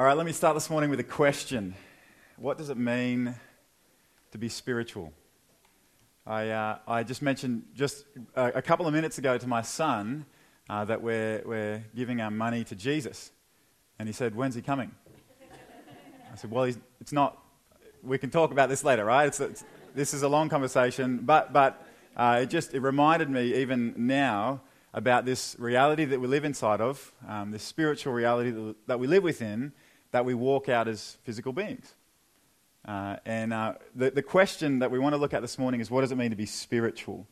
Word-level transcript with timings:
All 0.00 0.06
right, 0.06 0.16
let 0.16 0.24
me 0.24 0.32
start 0.32 0.54
this 0.54 0.70
morning 0.70 0.88
with 0.88 0.98
a 0.98 1.04
question. 1.04 1.74
What 2.38 2.56
does 2.56 2.70
it 2.70 2.78
mean 2.78 3.34
to 4.30 4.38
be 4.38 4.48
spiritual? 4.48 5.12
I, 6.26 6.48
uh, 6.48 6.78
I 6.88 7.02
just 7.02 7.20
mentioned 7.20 7.64
just 7.74 8.06
a, 8.34 8.46
a, 8.46 8.62
couple 8.62 8.86
of 8.86 8.94
minutes 8.94 9.18
ago 9.18 9.36
to 9.36 9.46
my 9.46 9.60
son 9.60 10.24
uh, 10.70 10.86
that 10.86 11.02
we're, 11.02 11.42
we're 11.44 11.84
giving 11.94 12.22
our 12.22 12.30
money 12.30 12.64
to 12.64 12.74
Jesus. 12.74 13.30
And 13.98 14.08
he 14.08 14.14
said, 14.14 14.34
When's 14.34 14.54
he 14.54 14.62
coming? 14.62 14.90
I 16.32 16.36
said, 16.36 16.50
Well, 16.50 16.72
it's 16.98 17.12
not, 17.12 17.36
we 18.02 18.16
can 18.16 18.30
talk 18.30 18.52
about 18.52 18.70
this 18.70 18.82
later, 18.82 19.04
right? 19.04 19.26
It's, 19.26 19.38
it's, 19.38 19.64
this 19.94 20.14
is 20.14 20.22
a 20.22 20.28
long 20.28 20.48
conversation, 20.48 21.18
but, 21.18 21.52
but 21.52 21.86
uh, 22.16 22.38
it 22.40 22.46
just 22.48 22.72
it 22.72 22.80
reminded 22.80 23.28
me, 23.28 23.54
even 23.56 23.92
now, 23.98 24.62
about 24.94 25.26
this 25.26 25.56
reality 25.58 26.06
that 26.06 26.18
we 26.18 26.26
live 26.26 26.46
inside 26.46 26.80
of, 26.80 27.12
um, 27.28 27.50
this 27.50 27.62
spiritual 27.62 28.14
reality 28.14 28.74
that 28.86 28.98
we 28.98 29.06
live 29.06 29.22
within, 29.22 29.74
that 30.12 30.24
we 30.24 30.34
walk 30.34 30.68
out 30.68 30.88
as 30.88 31.18
physical 31.24 31.52
beings. 31.52 31.94
Uh, 32.86 33.16
and 33.26 33.52
uh, 33.52 33.74
the, 33.94 34.10
the 34.10 34.22
question 34.22 34.78
that 34.78 34.90
we 34.90 34.98
want 34.98 35.12
to 35.12 35.18
look 35.18 35.34
at 35.34 35.42
this 35.42 35.58
morning 35.58 35.80
is 35.80 35.90
what 35.90 36.00
does 36.00 36.12
it 36.12 36.16
mean 36.16 36.30
to 36.30 36.36
be 36.36 36.46
spiritual? 36.46 37.26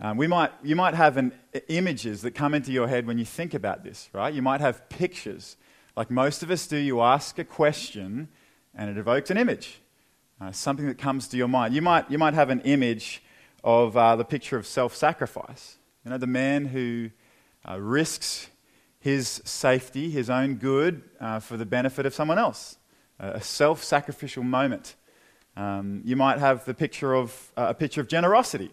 Um, 0.00 0.16
we 0.16 0.26
might, 0.26 0.50
you 0.62 0.74
might 0.74 0.94
have 0.94 1.16
an, 1.16 1.32
images 1.68 2.22
that 2.22 2.32
come 2.32 2.54
into 2.54 2.72
your 2.72 2.88
head 2.88 3.06
when 3.06 3.18
you 3.18 3.24
think 3.24 3.54
about 3.54 3.84
this, 3.84 4.08
right? 4.12 4.32
You 4.32 4.42
might 4.42 4.60
have 4.60 4.88
pictures. 4.88 5.56
Like 5.96 6.10
most 6.10 6.42
of 6.42 6.50
us 6.50 6.66
do, 6.66 6.76
you 6.76 7.00
ask 7.00 7.38
a 7.38 7.44
question 7.44 8.28
and 8.74 8.90
it 8.90 8.96
evokes 8.96 9.30
an 9.30 9.36
image, 9.36 9.80
uh, 10.40 10.50
something 10.50 10.86
that 10.86 10.98
comes 10.98 11.28
to 11.28 11.36
your 11.36 11.48
mind. 11.48 11.74
You 11.74 11.82
might, 11.82 12.10
you 12.10 12.18
might 12.18 12.34
have 12.34 12.50
an 12.50 12.60
image 12.60 13.22
of 13.62 13.96
uh, 13.96 14.16
the 14.16 14.24
picture 14.24 14.56
of 14.56 14.66
self 14.66 14.96
sacrifice. 14.96 15.76
You 16.04 16.10
know, 16.10 16.18
the 16.18 16.26
man 16.26 16.66
who 16.66 17.10
uh, 17.68 17.78
risks 17.78 18.48
his 19.02 19.42
safety, 19.44 20.10
his 20.10 20.30
own 20.30 20.54
good, 20.54 21.02
uh, 21.18 21.40
for 21.40 21.56
the 21.56 21.66
benefit 21.66 22.06
of 22.06 22.14
someone 22.14 22.38
else. 22.38 22.78
a 23.18 23.40
self 23.40 23.82
sacrificial 23.82 24.44
moment. 24.44 24.94
Um, 25.56 26.02
you 26.04 26.14
might 26.14 26.38
have 26.38 26.64
the 26.64 26.72
picture 26.72 27.12
of 27.12 27.52
uh, 27.56 27.66
a 27.70 27.74
picture 27.74 28.00
of 28.00 28.06
generosity. 28.06 28.70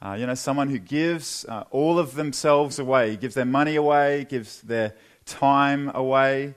Uh, 0.00 0.16
you 0.18 0.26
know, 0.26 0.34
someone 0.34 0.70
who 0.70 0.78
gives 0.78 1.44
uh, 1.44 1.64
all 1.70 1.98
of 1.98 2.14
themselves 2.14 2.78
away, 2.78 3.16
gives 3.16 3.34
their 3.34 3.44
money 3.44 3.76
away, 3.76 4.26
gives 4.30 4.62
their 4.62 4.94
time 5.26 5.90
away, 5.94 6.54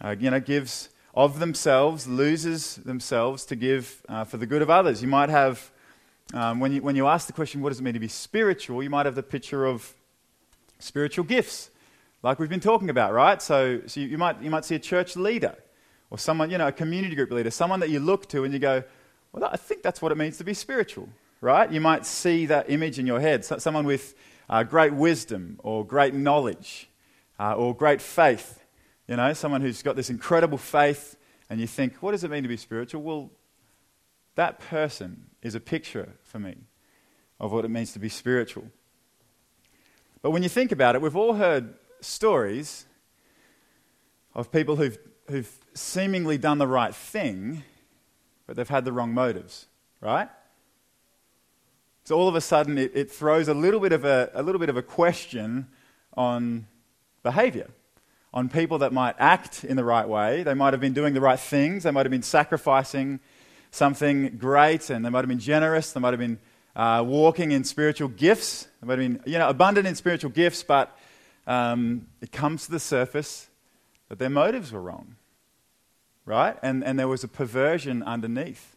uh, 0.00 0.14
you 0.16 0.30
know, 0.30 0.38
gives 0.38 0.90
of 1.12 1.40
themselves, 1.40 2.06
loses 2.06 2.76
themselves 2.76 3.44
to 3.46 3.56
give 3.56 4.00
for 4.26 4.36
the 4.36 4.46
good 4.46 4.62
of 4.62 4.70
others. 4.70 5.02
You 5.02 5.08
might 5.08 5.28
have, 5.28 5.72
um, 6.32 6.60
when, 6.60 6.70
you, 6.72 6.82
when 6.82 6.94
you 6.94 7.08
ask 7.08 7.26
the 7.26 7.32
question, 7.32 7.62
what 7.62 7.70
does 7.70 7.80
it 7.80 7.82
mean 7.82 7.94
to 7.94 8.00
be 8.00 8.06
spiritual, 8.06 8.80
you 8.80 8.90
might 8.90 9.06
have 9.06 9.16
the 9.16 9.24
picture 9.24 9.66
of 9.66 9.92
spiritual 10.78 11.24
gifts 11.24 11.70
like 12.22 12.38
we've 12.38 12.50
been 12.50 12.60
talking 12.60 12.90
about, 12.90 13.12
right? 13.12 13.40
So, 13.40 13.80
so 13.86 14.00
you, 14.00 14.08
you, 14.08 14.18
might, 14.18 14.42
you 14.42 14.50
might 14.50 14.64
see 14.64 14.74
a 14.74 14.78
church 14.78 15.16
leader 15.16 15.56
or 16.10 16.18
someone, 16.18 16.50
you 16.50 16.58
know, 16.58 16.68
a 16.68 16.72
community 16.72 17.14
group 17.14 17.30
leader, 17.30 17.50
someone 17.50 17.80
that 17.80 17.88
you 17.88 18.00
look 18.00 18.28
to 18.28 18.44
and 18.44 18.52
you 18.52 18.58
go, 18.58 18.82
well, 19.32 19.44
I 19.44 19.56
think 19.56 19.82
that's 19.82 20.02
what 20.02 20.12
it 20.12 20.16
means 20.16 20.38
to 20.38 20.44
be 20.44 20.54
spiritual, 20.54 21.08
right? 21.40 21.70
You 21.70 21.80
might 21.80 22.04
see 22.04 22.46
that 22.46 22.68
image 22.68 22.98
in 22.98 23.06
your 23.06 23.20
head, 23.20 23.44
so, 23.44 23.58
someone 23.58 23.86
with 23.86 24.14
uh, 24.48 24.64
great 24.64 24.92
wisdom 24.92 25.58
or 25.62 25.86
great 25.86 26.12
knowledge 26.12 26.88
uh, 27.38 27.54
or 27.54 27.74
great 27.74 28.02
faith, 28.02 28.60
you 29.06 29.16
know, 29.16 29.32
someone 29.32 29.60
who's 29.62 29.82
got 29.82 29.96
this 29.96 30.10
incredible 30.10 30.58
faith 30.58 31.16
and 31.48 31.60
you 31.60 31.66
think, 31.66 31.96
what 32.02 32.12
does 32.12 32.22
it 32.22 32.30
mean 32.30 32.42
to 32.42 32.48
be 32.48 32.56
spiritual? 32.56 33.02
Well, 33.02 33.30
that 34.34 34.60
person 34.60 35.30
is 35.42 35.54
a 35.54 35.60
picture 35.60 36.14
for 36.22 36.38
me 36.38 36.56
of 37.38 37.52
what 37.52 37.64
it 37.64 37.68
means 37.68 37.92
to 37.94 37.98
be 37.98 38.08
spiritual. 38.08 38.70
But 40.22 40.32
when 40.32 40.42
you 40.42 40.48
think 40.48 40.70
about 40.70 40.94
it, 40.94 41.00
we've 41.00 41.16
all 41.16 41.34
heard 41.34 41.74
stories 42.00 42.86
of 44.34 44.52
people 44.52 44.76
who've, 44.76 44.98
who've 45.28 45.50
seemingly 45.74 46.38
done 46.38 46.58
the 46.58 46.66
right 46.66 46.94
thing, 46.94 47.62
but 48.46 48.56
they've 48.56 48.68
had 48.68 48.84
the 48.84 48.92
wrong 48.92 49.12
motives, 49.12 49.66
right? 50.00 50.28
So 52.04 52.16
all 52.16 52.28
of 52.28 52.34
a 52.34 52.40
sudden, 52.40 52.78
it, 52.78 52.92
it 52.94 53.10
throws 53.10 53.48
a 53.48 53.54
little, 53.54 53.80
bit 53.80 53.92
of 53.92 54.04
a, 54.04 54.30
a 54.34 54.42
little 54.42 54.58
bit 54.58 54.68
of 54.68 54.76
a 54.76 54.82
question 54.82 55.68
on 56.16 56.66
behavior, 57.22 57.68
on 58.32 58.48
people 58.48 58.78
that 58.78 58.92
might 58.92 59.14
act 59.18 59.64
in 59.64 59.76
the 59.76 59.84
right 59.84 60.08
way. 60.08 60.42
They 60.42 60.54
might 60.54 60.72
have 60.72 60.80
been 60.80 60.92
doing 60.92 61.14
the 61.14 61.20
right 61.20 61.38
things, 61.38 61.84
they 61.84 61.90
might 61.90 62.06
have 62.06 62.10
been 62.10 62.22
sacrificing 62.22 63.20
something 63.70 64.36
great, 64.38 64.90
and 64.90 65.04
they 65.04 65.10
might 65.10 65.20
have 65.20 65.28
been 65.28 65.38
generous, 65.38 65.92
they 65.92 66.00
might 66.00 66.12
have 66.12 66.18
been 66.18 66.38
uh, 66.74 67.04
walking 67.06 67.52
in 67.52 67.62
spiritual 67.62 68.08
gifts, 68.08 68.66
they 68.80 68.86
might 68.86 68.98
have 68.98 69.22
been 69.22 69.32
you 69.32 69.38
know, 69.38 69.48
abundant 69.48 69.86
in 69.86 69.94
spiritual 69.94 70.30
gifts, 70.30 70.62
but 70.62 70.96
um, 71.50 72.06
it 72.20 72.30
comes 72.30 72.66
to 72.66 72.70
the 72.70 72.78
surface 72.78 73.48
that 74.08 74.20
their 74.20 74.30
motives 74.30 74.70
were 74.70 74.80
wrong, 74.80 75.16
right? 76.24 76.56
And, 76.62 76.84
and 76.84 76.96
there 76.96 77.08
was 77.08 77.24
a 77.24 77.28
perversion 77.28 78.04
underneath. 78.04 78.76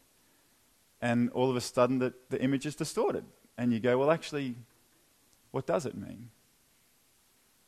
And 0.99 1.29
all 1.33 1.51
of 1.51 1.55
a 1.55 1.61
sudden, 1.61 1.99
the, 1.99 2.15
the 2.31 2.41
image 2.41 2.65
is 2.65 2.75
distorted. 2.75 3.25
And 3.59 3.71
you 3.71 3.79
go, 3.79 3.99
well, 3.99 4.09
actually, 4.09 4.55
what 5.51 5.67
does 5.67 5.85
it 5.85 5.95
mean? 5.95 6.31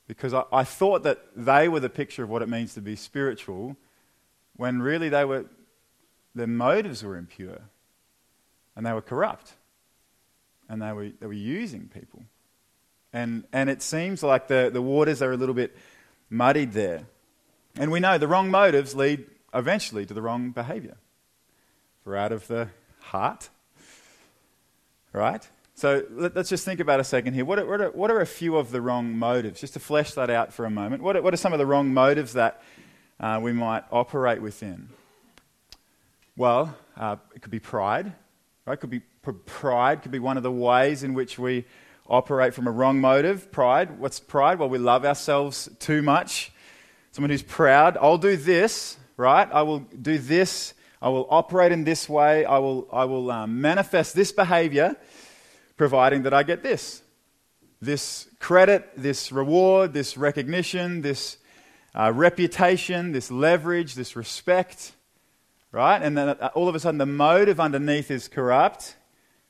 Because 0.08 0.34
I, 0.34 0.46
I 0.52 0.64
thought 0.64 1.04
that 1.04 1.20
they 1.36 1.68
were 1.68 1.80
the 1.80 1.90
picture 1.90 2.24
of 2.24 2.30
what 2.32 2.42
it 2.42 2.50
means 2.50 2.74
to 2.74 2.82
be 2.82 2.96
spiritual, 2.96 3.78
when 4.56 4.82
really 4.82 5.10
they 5.10 5.24
were, 5.24 5.46
their 6.34 6.48
motives 6.48 7.04
were 7.04 7.16
impure 7.16 7.62
and 8.76 8.84
they 8.84 8.92
were 8.92 9.04
corrupt 9.04 9.54
and 10.68 10.82
they 10.82 10.94
were, 10.94 11.12
they 11.20 11.28
were 11.28 11.34
using 11.34 11.92
people. 11.94 12.24
And, 13.16 13.46
and 13.54 13.70
it 13.70 13.82
seems 13.82 14.24
like 14.24 14.50
the, 14.50 14.70
the 14.72 14.82
waters 14.82 15.22
are 15.22 15.32
a 15.32 15.38
little 15.38 15.56
bit 15.56 15.74
muddied 16.30 16.74
there. 16.74 17.04
And 17.78 17.90
we 17.90 18.02
know 18.02 18.18
the 18.18 18.28
wrong 18.28 18.52
motives 18.52 18.94
lead 18.94 19.26
eventually 19.54 20.06
to 20.06 20.14
the 20.14 20.22
wrong 20.22 20.52
behavior. 20.52 20.98
For 22.04 22.18
out 22.18 22.34
of 22.34 22.46
the 22.48 22.68
heart, 23.00 23.48
right? 25.14 25.48
So 25.76 26.04
let, 26.12 26.36
us 26.36 26.50
just 26.50 26.66
think 26.66 26.82
about 26.82 27.00
a 27.00 27.06
second 27.06 27.36
here. 27.36 27.46
What 27.46 27.58
are, 27.58 27.66
what, 27.66 27.80
are, 27.80 27.90
what 27.92 28.12
are, 28.12 28.20
a 28.20 28.26
few 28.26 28.58
of 28.58 28.72
the 28.72 28.82
wrong 28.82 29.18
motives? 29.18 29.62
Just 29.62 29.76
to 29.76 29.80
flesh 29.80 30.14
that 30.16 30.30
out 30.30 30.52
for 30.52 30.66
a 30.66 30.70
moment. 30.70 31.02
What 31.02 31.16
are, 31.16 31.22
what 31.22 31.34
are 31.34 31.38
some 31.38 31.54
of 31.54 31.60
the 31.60 31.66
wrong 31.66 31.94
motives 31.94 32.34
that 32.34 32.62
uh, 33.22 33.40
we 33.42 33.54
might 33.54 33.86
operate 33.94 34.42
within? 34.42 34.90
Well, 36.36 36.76
uh, 36.98 37.16
it 37.34 37.42
could 37.42 37.52
be 37.52 37.60
pride, 37.60 38.12
right? 38.66 38.78
Could 38.78 38.90
be 38.90 39.04
pride 39.46 40.02
could 40.02 40.12
be 40.12 40.20
one 40.20 40.36
of 40.36 40.44
the 40.44 40.52
ways 40.52 41.02
in 41.02 41.14
which 41.14 41.40
we 41.40 41.66
operate 42.08 42.54
from 42.54 42.68
a 42.68 42.72
wrong 42.72 43.00
motive. 43.00 43.52
Pride. 43.52 44.00
What's 44.00 44.20
pride? 44.20 44.60
Well, 44.60 44.70
we 44.70 44.78
love 44.78 45.06
ourselves 45.06 45.70
too 45.80 46.02
much. 46.02 46.52
Someone 47.12 47.30
who's 47.30 47.44
proud. 47.44 47.98
I'll 48.00 48.18
do 48.18 48.38
this, 48.38 48.98
right? 49.18 49.50
I 49.52 49.62
will 49.64 49.80
do 49.80 50.18
this. 50.18 50.74
I 51.02 51.10
will 51.10 51.28
operate 51.30 51.72
in 51.72 51.84
this 51.84 52.10
way. 52.10 52.46
I 52.46 52.58
will, 52.58 52.88
I 52.92 53.06
will 53.06 53.32
um, 53.32 53.62
manifest 53.62 54.16
this 54.16 54.32
behavior, 54.32 54.96
providing 55.78 56.24
that 56.24 56.34
I 56.34 56.44
get 56.44 56.64
this 56.64 57.02
this 57.82 58.28
credit, 58.40 58.90
this 58.98 59.32
reward, 59.32 59.94
this 59.94 60.18
recognition, 60.18 61.02
this 61.02 61.38
uh, 61.94 62.12
reputation, 62.14 63.12
this 63.12 63.32
leverage, 63.32 63.96
this 63.96 64.16
respect, 64.16 64.94
right? 65.72 66.02
And 66.02 66.18
then 66.18 66.30
uh, 66.30 66.50
all 66.56 66.68
of 66.68 66.76
a 66.76 66.80
sudden, 66.80 66.98
the 66.98 67.06
motive 67.06 67.60
underneath 67.60 68.12
is 68.12 68.28
corrupt. 68.28 68.96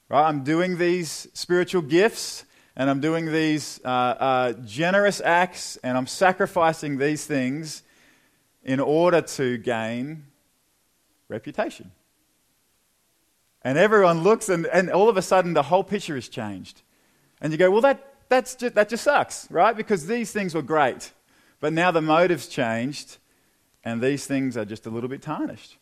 Right? 0.10 0.28
I'm 0.28 0.44
doing 0.44 0.78
these 0.78 1.28
spiritual 1.34 1.82
gifts 1.82 2.46
and 2.76 2.90
I'm 2.90 3.00
doing 3.00 3.32
these 3.32 3.80
uh, 3.84 3.88
uh, 3.88 4.54
generous 4.66 5.22
acts 5.22 5.78
and 5.78 5.98
I'm 5.98 6.08
sacrificing 6.08 6.98
these 6.98 7.26
things 7.26 7.84
in 8.64 8.80
order 8.80 9.22
to 9.22 9.58
gain 9.58 10.26
reputation. 11.30 11.92
And 13.64 13.78
everyone 13.80 14.22
looks, 14.22 14.50
and, 14.50 14.68
and 14.68 14.92
all 14.92 15.10
of 15.10 15.18
a 15.18 15.22
sudden 15.22 15.54
the 15.54 15.64
whole 15.64 15.84
picture 15.84 16.16
is 16.16 16.30
changed. 16.30 16.84
And 17.42 17.52
you 17.52 17.58
go, 17.58 17.72
well, 17.72 17.82
that, 17.82 18.14
that's 18.30 18.56
just, 18.56 18.76
that 18.76 18.90
just 18.90 19.04
sucks, 19.04 19.50
right? 19.50 19.76
Because 19.76 20.06
these 20.06 20.32
things 20.32 20.54
were 20.54 20.62
great. 20.62 21.12
But 21.60 21.74
now 21.74 21.90
the 21.92 22.02
motive's 22.02 22.48
changed, 22.48 23.18
and 23.84 24.02
these 24.02 24.28
things 24.28 24.56
are 24.56 24.66
just 24.66 24.86
a 24.86 24.90
little 24.90 25.10
bit 25.10 25.22
tarnished. 25.22 25.78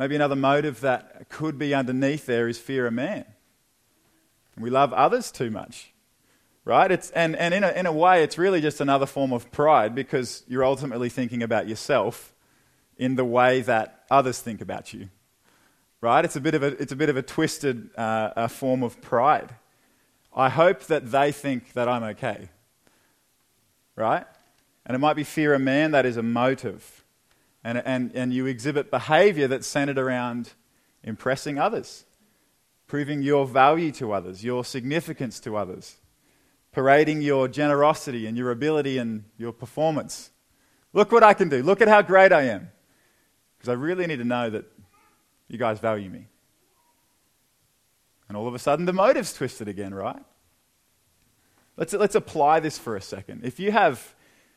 Maybe 0.00 0.16
another 0.16 0.34
motive 0.34 0.80
that 0.80 1.28
could 1.28 1.58
be 1.58 1.74
underneath 1.74 2.24
there 2.24 2.48
is 2.48 2.58
fear 2.58 2.86
of 2.86 2.94
man. 2.94 3.26
We 4.56 4.70
love 4.70 4.94
others 4.94 5.30
too 5.30 5.50
much, 5.50 5.92
right? 6.64 6.90
It's, 6.90 7.10
and 7.10 7.36
and 7.36 7.52
in, 7.52 7.62
a, 7.62 7.68
in 7.72 7.84
a 7.84 7.92
way, 7.92 8.22
it's 8.22 8.38
really 8.38 8.62
just 8.62 8.80
another 8.80 9.04
form 9.04 9.30
of 9.30 9.52
pride 9.52 9.94
because 9.94 10.42
you're 10.48 10.64
ultimately 10.64 11.10
thinking 11.10 11.42
about 11.42 11.68
yourself 11.68 12.32
in 12.96 13.16
the 13.16 13.26
way 13.26 13.60
that 13.60 14.06
others 14.10 14.40
think 14.40 14.62
about 14.62 14.94
you, 14.94 15.10
right? 16.00 16.24
It's 16.24 16.36
a 16.36 16.40
bit 16.40 16.54
of 16.54 16.62
a, 16.62 16.68
it's 16.80 16.92
a, 16.92 16.96
bit 16.96 17.10
of 17.10 17.18
a 17.18 17.22
twisted 17.22 17.90
uh, 17.94 18.30
a 18.36 18.48
form 18.48 18.82
of 18.82 19.02
pride. 19.02 19.54
I 20.34 20.48
hope 20.48 20.80
that 20.84 21.10
they 21.10 21.30
think 21.30 21.74
that 21.74 21.90
I'm 21.90 22.04
okay, 22.04 22.48
right? 23.96 24.24
And 24.86 24.94
it 24.94 24.98
might 24.98 25.16
be 25.16 25.24
fear 25.24 25.52
of 25.52 25.60
man 25.60 25.90
that 25.90 26.06
is 26.06 26.16
a 26.16 26.22
motive 26.22 26.99
and, 27.62 27.78
and, 27.84 28.12
and 28.14 28.32
you 28.32 28.46
exhibit 28.46 28.90
behavior 28.90 29.48
that's 29.48 29.66
centered 29.66 29.98
around 29.98 30.52
impressing 31.02 31.58
others, 31.58 32.04
proving 32.86 33.22
your 33.22 33.46
value 33.46 33.92
to 33.92 34.12
others, 34.12 34.44
your 34.44 34.64
significance 34.64 35.40
to 35.40 35.56
others, 35.56 35.96
parading 36.72 37.22
your 37.22 37.48
generosity 37.48 38.26
and 38.26 38.36
your 38.36 38.50
ability 38.50 38.98
and 38.98 39.24
your 39.36 39.52
performance, 39.52 40.30
Look 40.92 41.12
what 41.12 41.22
I 41.22 41.34
can 41.34 41.48
do. 41.48 41.62
Look 41.62 41.80
at 41.80 41.88
how 41.88 42.02
great 42.02 42.32
I 42.32 42.42
am. 42.42 42.70
Because 43.56 43.68
I 43.68 43.74
really 43.74 44.06
need 44.06 44.18
to 44.18 44.24
know 44.24 44.50
that 44.50 44.64
you 45.48 45.58
guys 45.58 45.78
value 45.78 46.10
me. 46.10 46.26
And 48.28 48.36
all 48.36 48.48
of 48.48 48.54
a 48.54 48.58
sudden, 48.58 48.86
the 48.86 48.92
motive's 48.92 49.32
twisted 49.32 49.68
again, 49.68 49.92
right? 49.92 50.22
Let's, 51.76 51.92
let's 51.92 52.14
apply 52.14 52.60
this 52.60 52.78
for 52.78 52.96
a 52.96 53.00
second. 53.00 53.44
If 53.44 53.58
you 53.60 53.72
have 53.72 54.14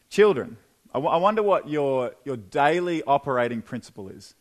children, 0.10 0.58
I, 0.94 0.98
w- 0.98 1.12
I 1.12 1.18
wonder 1.18 1.42
what 1.42 1.68
your, 1.68 2.14
your 2.24 2.38
daily 2.38 3.02
operating 3.04 3.62
principle 3.62 4.10
is, 4.10 4.36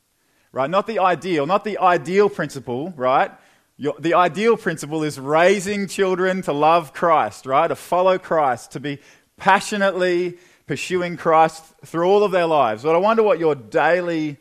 right? 0.53 0.69
Not 0.69 0.87
the 0.87 0.99
ideal, 0.99 1.47
not 1.47 1.65
the 1.65 1.79
ideal 1.79 2.29
principle, 2.29 2.93
right? 2.97 3.31
Your, 3.79 3.95
the 3.99 4.15
ideal 4.15 4.59
principle 4.59 5.03
is 5.03 5.19
raising 5.19 5.89
children 5.89 6.43
to 6.43 6.53
love 6.53 6.93
Christ, 6.93 7.47
right? 7.47 7.69
To 7.69 7.75
follow 7.75 8.19
Christ, 8.19 8.73
to 8.73 8.81
be 8.81 8.99
passionately 9.39 10.39
pursuing 10.67 11.17
Christ 11.17 11.65
through 11.87 12.07
all 12.07 12.23
of 12.23 12.33
their 12.33 12.47
lives. 12.47 12.83
But 12.83 12.95
I 12.95 12.99
wonder 12.99 13.23
what 13.23 13.39
your 13.39 13.55
daily 13.55 14.37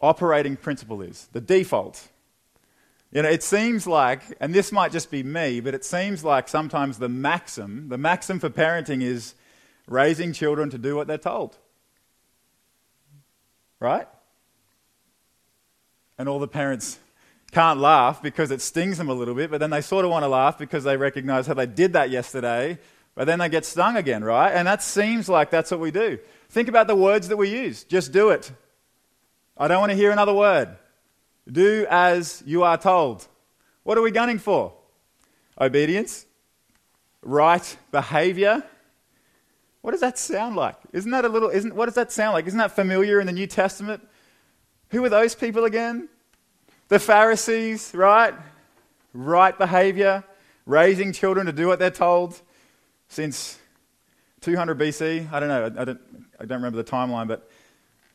operating 0.00 0.56
principle 0.56 1.00
is, 1.02 1.28
the 1.32 1.40
default. 1.40 2.06
You 3.12 3.22
know, 3.22 3.28
it 3.28 3.42
seems 3.42 3.86
like, 3.86 4.22
and 4.40 4.54
this 4.54 4.70
might 4.70 4.92
just 4.92 5.10
be 5.10 5.22
me, 5.22 5.60
but 5.60 5.74
it 5.74 5.84
seems 5.84 6.22
like 6.22 6.48
sometimes 6.48 6.98
the 6.98 7.08
maxim, 7.08 7.88
the 7.88 7.98
maxim 7.98 8.38
for 8.38 8.50
parenting 8.50 9.02
is 9.02 9.34
raising 9.90 10.32
children 10.32 10.70
to 10.70 10.78
do 10.78 10.96
what 10.96 11.06
they're 11.06 11.18
told. 11.18 11.58
Right? 13.80 14.08
And 16.16 16.28
all 16.28 16.38
the 16.38 16.48
parents 16.48 16.98
can't 17.50 17.80
laugh 17.80 18.22
because 18.22 18.52
it 18.52 18.60
stings 18.60 18.98
them 18.98 19.08
a 19.08 19.14
little 19.14 19.34
bit, 19.34 19.50
but 19.50 19.58
then 19.58 19.70
they 19.70 19.80
sort 19.80 20.04
of 20.04 20.10
want 20.12 20.22
to 20.22 20.28
laugh 20.28 20.56
because 20.56 20.84
they 20.84 20.96
recognize 20.96 21.46
how 21.48 21.54
they 21.54 21.66
did 21.66 21.94
that 21.94 22.08
yesterday, 22.08 22.78
but 23.16 23.26
then 23.26 23.40
they 23.40 23.48
get 23.48 23.64
stung 23.64 23.96
again, 23.96 24.22
right? 24.22 24.52
And 24.52 24.68
that 24.68 24.82
seems 24.82 25.28
like 25.28 25.50
that's 25.50 25.70
what 25.72 25.80
we 25.80 25.90
do. 25.90 26.18
Think 26.48 26.68
about 26.68 26.86
the 26.86 26.94
words 26.94 27.28
that 27.28 27.36
we 27.36 27.50
use. 27.50 27.82
Just 27.82 28.12
do 28.12 28.30
it. 28.30 28.52
I 29.58 29.66
don't 29.66 29.80
want 29.80 29.90
to 29.90 29.96
hear 29.96 30.12
another 30.12 30.34
word. 30.34 30.76
Do 31.50 31.84
as 31.90 32.44
you 32.46 32.62
are 32.62 32.78
told. 32.78 33.26
What 33.82 33.98
are 33.98 34.02
we 34.02 34.12
gunning 34.12 34.38
for? 34.38 34.74
Obedience? 35.60 36.26
Right 37.22 37.76
behavior? 37.90 38.62
What 39.82 39.92
does 39.92 40.00
that 40.00 40.18
sound 40.18 40.56
like? 40.56 40.76
Isn't 40.92 41.10
that 41.12 41.24
a 41.24 41.28
little, 41.28 41.48
isn't, 41.48 41.74
what 41.74 41.86
does 41.86 41.94
that 41.94 42.12
sound 42.12 42.34
like? 42.34 42.46
Isn't 42.46 42.58
that 42.58 42.72
familiar 42.72 43.20
in 43.20 43.26
the 43.26 43.32
New 43.32 43.46
Testament? 43.46 44.06
Who 44.90 45.04
are 45.04 45.08
those 45.08 45.34
people 45.34 45.64
again? 45.64 46.08
The 46.88 46.98
Pharisees, 46.98 47.92
right? 47.94 48.34
Right 49.14 49.56
behavior, 49.56 50.24
raising 50.66 51.12
children 51.12 51.46
to 51.46 51.52
do 51.52 51.66
what 51.66 51.78
they're 51.78 51.90
told 51.90 52.40
since 53.08 53.58
200 54.42 54.78
BC. 54.78 55.32
I 55.32 55.40
don't 55.40 55.48
know, 55.48 55.66
I 55.66 55.84
don't, 55.84 56.00
I 56.38 56.44
don't 56.44 56.58
remember 56.58 56.82
the 56.82 56.90
timeline, 56.90 57.28
but 57.28 57.48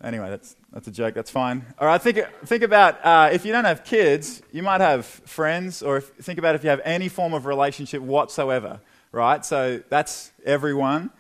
Anyway, 0.04 0.30
that's, 0.30 0.56
that's 0.72 0.88
a 0.88 0.92
joke. 0.92 1.16
That's 1.16 1.32
fine. 1.32 1.66
All 1.80 1.88
right, 1.88 2.02
think, 2.02 2.20
think 2.46 2.64
about 2.64 3.04
uh, 3.04 3.30
if 3.32 3.46
you 3.46 3.52
don't 3.52 3.66
have 3.66 3.84
kids, 3.84 4.42
you 4.52 4.62
might 4.62 4.82
have 4.82 5.06
friends, 5.06 5.82
or 5.82 5.98
if, 5.98 6.10
think 6.10 6.38
about 6.38 6.54
if 6.54 6.64
you 6.64 6.70
have 6.70 6.82
any 6.84 7.08
form 7.08 7.34
of 7.34 7.46
relationship 7.46 8.02
whatsoever, 8.02 8.82
right? 9.12 9.44
So 9.46 9.82
that's 9.90 10.32
everyone, 10.46 11.12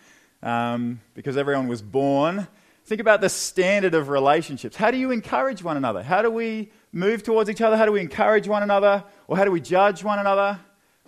um, 0.45 1.01
because 1.15 1.35
everyone 1.35 1.67
was 1.67 1.81
born. 1.81 2.47
Think 2.85 3.01
about 3.01 3.19
the 3.19 3.29
standard 3.29 3.95
of 3.95 4.09
relationships. 4.09 4.75
How 4.75 4.91
do 4.91 4.97
you 4.97 5.09
encourage 5.09 5.63
one 5.63 5.75
another? 5.75 6.03
How 6.03 6.21
do 6.21 6.29
we 6.29 6.71
move 6.93 7.23
towards 7.23 7.49
each 7.49 7.61
other? 7.61 7.75
How 7.75 7.85
do 7.85 7.91
we 7.91 7.99
encourage 7.99 8.47
one 8.47 8.61
another? 8.61 9.03
Or 9.27 9.35
how 9.35 9.43
do 9.43 9.51
we 9.51 9.59
judge 9.59 10.03
one 10.03 10.19
another? 10.19 10.59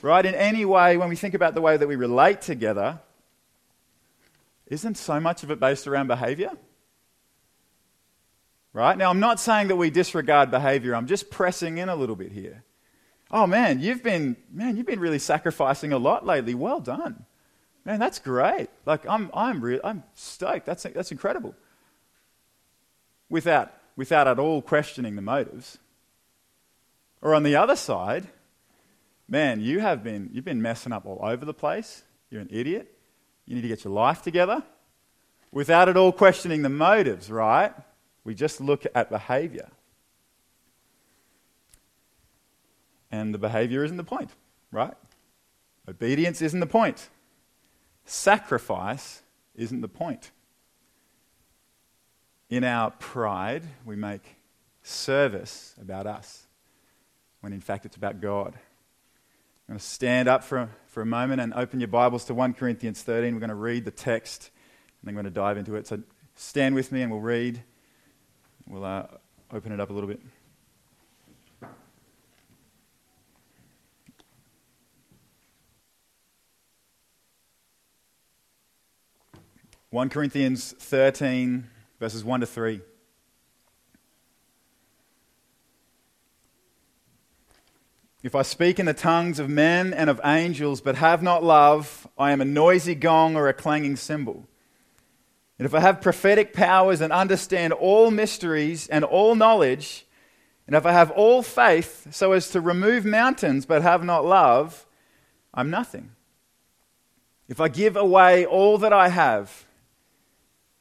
Right? 0.01 0.25
In 0.25 0.33
any 0.33 0.65
way, 0.65 0.97
when 0.97 1.07
we 1.07 1.15
think 1.15 1.35
about 1.35 1.53
the 1.53 1.61
way 1.61 1.77
that 1.77 1.87
we 1.87 1.95
relate 1.95 2.41
together, 2.41 2.99
isn't 4.65 4.97
so 4.97 5.19
much 5.19 5.43
of 5.43 5.51
it 5.51 5.59
based 5.59 5.87
around 5.87 6.07
behavior? 6.07 6.51
Right? 8.73 8.97
Now, 8.97 9.11
I'm 9.11 9.19
not 9.19 9.39
saying 9.39 9.67
that 9.69 9.75
we 9.75 9.91
disregard 9.91 10.49
behavior. 10.49 10.95
I'm 10.95 11.07
just 11.07 11.29
pressing 11.29 11.77
in 11.77 11.89
a 11.89 11.95
little 11.95 12.15
bit 12.15 12.31
here. 12.31 12.63
Oh 13.29 13.45
man, 13.45 13.81
you've 13.81 14.03
been 14.03 14.37
man, 14.51 14.77
you've 14.77 14.85
been 14.85 15.01
really 15.01 15.19
sacrificing 15.19 15.93
a 15.93 15.97
lot 15.97 16.25
lately. 16.25 16.55
Well 16.55 16.79
done. 16.79 17.25
Man, 17.87 18.01
that's 18.01 18.19
great. 18.19 18.67
Like 18.85 19.07
I'm 19.07 19.31
I'm 19.33 19.61
re- 19.61 19.79
I'm 19.81 20.03
stoked. 20.13 20.65
That's 20.65 20.83
that's 20.83 21.13
incredible. 21.13 21.55
Without 23.29 23.71
without 23.95 24.27
at 24.27 24.39
all 24.39 24.61
questioning 24.61 25.15
the 25.15 25.21
motives. 25.21 25.77
Or 27.21 27.33
on 27.33 27.43
the 27.43 27.55
other 27.55 27.77
side, 27.77 28.27
man, 29.29 29.61
you 29.61 29.79
have 29.79 30.03
been 30.03 30.29
you've 30.33 30.43
been 30.43 30.61
messing 30.61 30.91
up 30.91 31.05
all 31.05 31.19
over 31.23 31.45
the 31.45 31.53
place. 31.53 32.03
You're 32.29 32.41
an 32.41 32.49
idiot. 32.51 32.93
You 33.45 33.55
need 33.55 33.61
to 33.61 33.69
get 33.69 33.85
your 33.85 33.93
life 33.93 34.21
together. 34.21 34.63
Without 35.53 35.87
at 35.87 35.95
all 35.95 36.11
questioning 36.11 36.63
the 36.63 36.69
motives, 36.69 37.31
right? 37.31 37.73
We 38.25 38.35
just 38.35 38.59
look 38.59 38.85
at 38.93 39.09
behavior. 39.09 39.69
And 43.09 43.33
the 43.33 43.39
behavior 43.39 43.85
isn't 43.85 43.95
the 43.95 44.03
point, 44.03 44.31
right? 44.73 44.93
Obedience 45.87 46.41
isn't 46.41 46.59
the 46.59 46.67
point. 46.67 47.07
Sacrifice 48.07 49.21
isn't 49.53 49.81
the 49.81 49.89
point. 49.89 50.31
In 52.49 52.63
our 52.63 52.91
pride, 52.91 53.63
we 53.85 53.97
make 53.97 54.37
service 54.81 55.75
about 55.81 56.07
us, 56.07 56.47
when 57.41 57.51
in 57.51 57.59
fact 57.59 57.85
it's 57.85 57.97
about 57.97 58.21
God. 58.21 58.53
I'm 59.67 59.73
going 59.73 59.79
to 59.79 59.85
stand 59.85 60.29
up 60.29 60.45
for, 60.45 60.69
for 60.87 61.01
a 61.01 61.05
moment 61.05 61.41
and 61.41 61.53
open 61.53 61.81
your 61.81 61.89
Bibles 61.89 62.23
to 62.25 62.33
1 62.33 62.53
Corinthians 62.53 63.03
13. 63.03 63.33
We're 63.33 63.41
going 63.41 63.49
to 63.49 63.55
read 63.55 63.83
the 63.83 63.91
text 63.91 64.51
and 65.01 65.07
then 65.09 65.13
we're 65.13 65.23
going 65.23 65.33
to 65.33 65.37
dive 65.37 65.57
into 65.57 65.75
it. 65.75 65.85
So 65.85 66.01
stand 66.35 66.75
with 66.75 66.93
me 66.93 67.01
and 67.01 67.11
we'll 67.11 67.19
read. 67.19 67.61
We'll 68.65 68.85
uh, 68.85 69.07
open 69.51 69.73
it 69.73 69.81
up 69.81 69.89
a 69.89 69.93
little 69.93 70.07
bit. 70.07 70.21
One 79.89 80.09
Corinthians 80.09 80.73
thirteen 80.77 81.69
verses 81.97 82.23
one 82.23 82.41
to 82.41 82.45
three. 82.45 82.81
If 88.21 88.35
I 88.35 88.41
speak 88.41 88.79
in 88.79 88.85
the 88.85 88.93
tongues 88.93 89.39
of 89.39 89.47
men 89.47 89.93
and 89.93 90.09
of 90.09 90.19
angels, 90.25 90.81
but 90.81 90.95
have 90.95 91.23
not 91.23 91.41
love, 91.41 92.05
I 92.17 92.31
am 92.31 92.41
a 92.41 92.45
noisy 92.45 92.95
gong 92.95 93.37
or 93.37 93.47
a 93.47 93.53
clanging 93.53 93.95
cymbal. 93.95 94.45
And 95.57 95.65
if 95.65 95.73
I 95.73 95.79
have 95.79 96.01
prophetic 96.01 96.51
powers 96.51 96.99
and 96.99 97.13
understand 97.13 97.71
all 97.71 98.11
mysteries 98.11 98.87
and 98.89 99.05
all 99.05 99.35
knowledge, 99.35 100.05
and 100.65 100.75
if 100.75 100.85
I 100.85 100.91
have 100.91 101.11
all 101.11 101.41
faith 101.41 102.13
so 102.13 102.33
as 102.33 102.49
to 102.49 102.59
remove 102.59 103.05
mountains 103.05 103.65
but 103.65 103.83
have 103.83 104.03
not 104.03 104.25
love, 104.25 104.85
I'm 105.53 105.69
nothing. 105.69 106.11
If 107.47 107.61
I 107.61 107.69
give 107.69 107.95
away 107.95 108.45
all 108.45 108.77
that 108.79 108.91
I 108.91 109.07
have, 109.07 109.63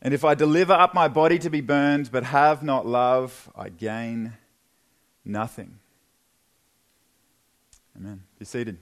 and 0.03 0.13
if 0.15 0.25
I 0.25 0.35
deliver 0.35 0.73
up 0.73 0.95
my 0.95 1.09
body 1.09 1.39
to 1.41 1.51
be 1.51 1.61
burned 1.61 2.11
but 2.13 2.25
have 2.25 2.63
not 2.63 2.87
love, 2.87 3.51
I 3.57 3.69
gain 3.71 4.35
nothing. 5.25 5.79
Amen. 7.97 8.23
Be 8.39 8.45
seated. 8.45 8.79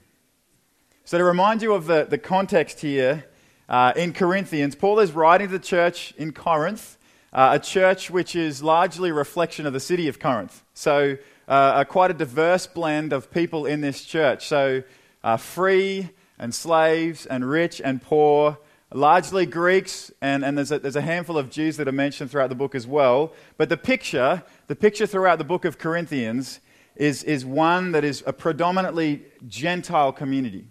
So, 1.04 1.18
to 1.18 1.24
remind 1.24 1.62
you 1.62 1.74
of 1.74 1.86
the, 1.86 2.04
the 2.04 2.18
context 2.18 2.80
here, 2.80 3.26
uh, 3.68 3.92
in 3.94 4.12
Corinthians, 4.12 4.74
Paul 4.74 4.98
is 5.00 5.12
writing 5.12 5.48
to 5.48 5.52
the 5.52 5.64
church 5.64 6.12
in 6.16 6.32
Corinth, 6.32 6.98
uh, 7.32 7.50
a 7.52 7.58
church 7.58 8.10
which 8.10 8.34
is 8.34 8.62
largely 8.62 9.10
a 9.10 9.14
reflection 9.14 9.66
of 9.66 9.72
the 9.72 9.80
city 9.80 10.08
of 10.08 10.18
Corinth. 10.18 10.64
So, 10.74 11.16
uh, 11.46 11.84
quite 11.84 12.10
a 12.10 12.14
diverse 12.14 12.66
blend 12.66 13.12
of 13.12 13.30
people 13.30 13.66
in 13.66 13.80
this 13.80 14.04
church. 14.04 14.46
So, 14.46 14.82
uh, 15.22 15.36
free 15.36 16.10
and 16.38 16.54
slaves 16.54 17.24
and 17.26 17.48
rich 17.48 17.80
and 17.82 18.02
poor, 18.02 18.58
largely 18.94 19.44
Greeks, 19.44 20.12
and, 20.22 20.44
and 20.44 20.56
there's, 20.56 20.70
a, 20.70 20.78
there's 20.78 20.96
a 20.96 21.02
handful 21.02 21.36
of 21.36 21.50
Jews 21.50 21.76
that 21.76 21.88
are 21.88 21.92
mentioned 21.92 22.30
throughout 22.30 22.48
the 22.48 22.54
book 22.54 22.76
as 22.76 22.86
well. 22.86 23.32
But 23.58 23.68
the 23.68 23.76
picture, 23.76 24.44
the 24.68 24.76
picture 24.76 25.06
throughout 25.06 25.38
the 25.38 25.44
book 25.44 25.64
of 25.64 25.78
Corinthians, 25.78 26.60
is, 26.94 27.24
is 27.24 27.44
one 27.44 27.90
that 27.90 28.04
is 28.04 28.22
a 28.24 28.32
predominantly 28.32 29.24
Gentile 29.48 30.12
community. 30.12 30.68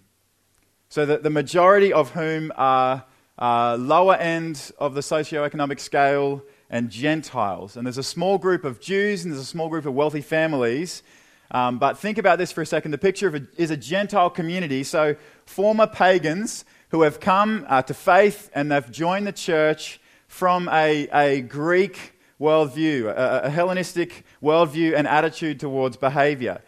So 0.88 1.04
that 1.04 1.22
the 1.22 1.30
majority 1.30 1.92
of 1.92 2.12
whom 2.12 2.50
are 2.56 3.04
uh, 3.38 3.76
lower 3.78 4.14
end 4.14 4.72
of 4.78 4.94
the 4.94 5.02
socioeconomic 5.02 5.78
scale 5.78 6.42
and 6.70 6.88
Gentiles. 6.88 7.76
And 7.76 7.86
there's 7.86 7.98
a 7.98 8.02
small 8.02 8.38
group 8.38 8.64
of 8.64 8.80
Jews 8.80 9.24
and 9.24 9.32
there's 9.32 9.42
a 9.42 9.46
small 9.46 9.68
group 9.68 9.84
of 9.84 9.92
wealthy 9.92 10.22
families. 10.22 11.02
Um, 11.50 11.78
but 11.78 11.98
think 11.98 12.16
about 12.16 12.38
this 12.38 12.52
for 12.52 12.62
a 12.62 12.66
second. 12.66 12.92
The 12.92 12.98
picture 12.98 13.28
a, 13.36 13.42
is 13.60 13.70
a 13.70 13.76
Gentile 13.76 14.30
community, 14.30 14.82
so 14.82 15.14
former 15.44 15.86
pagans 15.86 16.64
who 16.94 17.02
have 17.02 17.18
come 17.18 17.66
uh, 17.68 17.82
to 17.82 17.92
faith 17.92 18.48
and 18.54 18.70
they've 18.70 18.88
joined 18.92 19.26
the 19.26 19.32
church 19.32 19.98
from 20.28 20.68
a, 20.68 21.08
a 21.12 21.40
Greek 21.40 22.12
worldview, 22.40 23.06
a, 23.06 23.46
a 23.46 23.50
Hellenistic 23.50 24.24
worldview 24.40 24.94
and 24.96 25.08
attitude 25.08 25.58
towards 25.58 25.96
behavior. 25.96 26.62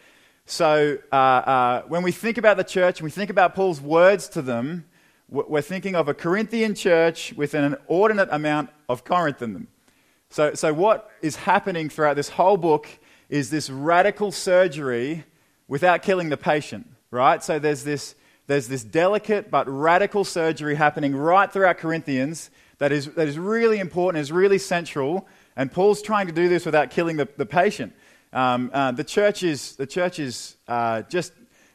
So 0.44 0.98
uh, 1.12 1.14
uh, 1.14 1.82
when 1.82 2.02
we 2.02 2.10
think 2.10 2.38
about 2.38 2.56
the 2.56 2.64
church 2.64 2.98
and 2.98 3.04
we 3.04 3.12
think 3.12 3.30
about 3.30 3.54
Paul's 3.54 3.80
words 3.80 4.28
to 4.30 4.42
them, 4.42 4.86
we're 5.28 5.62
thinking 5.62 5.94
of 5.94 6.08
a 6.08 6.14
Corinthian 6.14 6.74
church 6.74 7.32
with 7.36 7.54
an 7.54 7.62
inordinate 7.62 8.28
amount 8.32 8.70
of 8.88 9.04
Corinth 9.04 9.40
in 9.42 9.52
them. 9.52 9.68
So, 10.28 10.54
so 10.54 10.74
what 10.74 11.08
is 11.22 11.36
happening 11.36 11.88
throughout 11.88 12.16
this 12.16 12.30
whole 12.30 12.56
book 12.56 12.88
is 13.28 13.50
this 13.50 13.70
radical 13.70 14.32
surgery 14.32 15.22
without 15.68 16.02
killing 16.02 16.30
the 16.30 16.36
patient, 16.36 16.90
right? 17.12 17.44
So 17.44 17.60
there's 17.60 17.84
this, 17.84 18.16
there's 18.46 18.68
this 18.68 18.84
delicate 18.84 19.50
but 19.50 19.68
radical 19.68 20.24
surgery 20.24 20.74
happening 20.74 21.14
right 21.14 21.52
throughout 21.52 21.78
Corinthians 21.78 22.50
that 22.78 22.92
is, 22.92 23.06
that 23.14 23.26
is 23.26 23.38
really 23.38 23.78
important, 23.78 24.20
is 24.20 24.30
really 24.30 24.58
central, 24.58 25.26
and 25.56 25.72
Paul's 25.72 26.02
trying 26.02 26.26
to 26.26 26.32
do 26.32 26.48
this 26.48 26.66
without 26.66 26.90
killing 26.90 27.16
the, 27.16 27.28
the 27.36 27.46
patient. 27.46 27.92
Um, 28.32 28.70
uh, 28.72 28.92
the 28.92 29.04
church 29.04 29.42
is, 29.42 29.76
the 29.76 29.86
church 29.86 30.18
is 30.18 30.56
uh, 30.68 31.02
just 31.02 31.32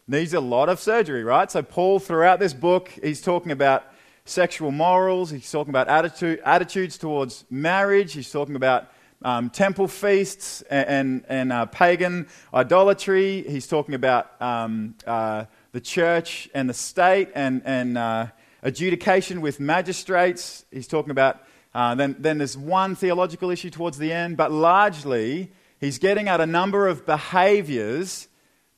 needs 0.08 0.34
a 0.34 0.40
lot 0.40 0.70
of 0.70 0.80
surgery, 0.80 1.24
right? 1.24 1.50
So, 1.50 1.64
Paul, 1.64 2.00
throughout 2.00 2.40
this 2.40 2.54
book, 2.54 2.90
he's 3.02 3.22
talking 3.22 3.52
about 3.52 3.84
sexual 4.26 4.72
morals, 4.72 5.32
he's 5.32 5.50
talking 5.50 5.72
about 5.72 5.88
attitude, 5.88 6.42
attitudes 6.46 6.98
towards 6.98 7.46
marriage, 7.50 8.14
he's 8.14 8.30
talking 8.30 8.56
about 8.56 8.92
um, 9.24 9.50
temple 9.50 9.88
feasts 9.88 10.62
and, 10.64 10.88
and, 10.88 11.26
and 11.30 11.54
uh, 11.54 11.66
pagan 11.68 12.28
idolatry, 12.54 13.44
he's 13.48 13.68
talking 13.68 13.96
about 13.96 14.40
um, 14.42 14.96
uh, 15.08 15.46
the 15.72 15.82
church 15.82 16.50
and 16.54 16.70
the 16.70 16.74
state 16.74 17.30
and, 17.34 17.62
and 17.66 17.98
uh, 17.98 18.28
adjudication 18.62 19.42
with 19.42 19.60
magistrates, 19.60 20.66
he's 20.72 20.88
talking 20.88 21.12
about. 21.12 21.44
Uh, 21.74 21.96
then, 21.96 22.16
then 22.20 22.38
there's 22.38 22.58
one 22.58 22.96
theological 22.96 23.50
issue 23.50 23.70
towards 23.70 23.98
the 23.98 24.12
end, 24.12 24.36
but 24.36 24.52
largely 24.52 25.52
he's 25.80 25.98
getting 25.98 26.28
at 26.28 26.42
a 26.42 26.46
number 26.46 26.88
of 26.88 27.06
behaviors 27.06 28.28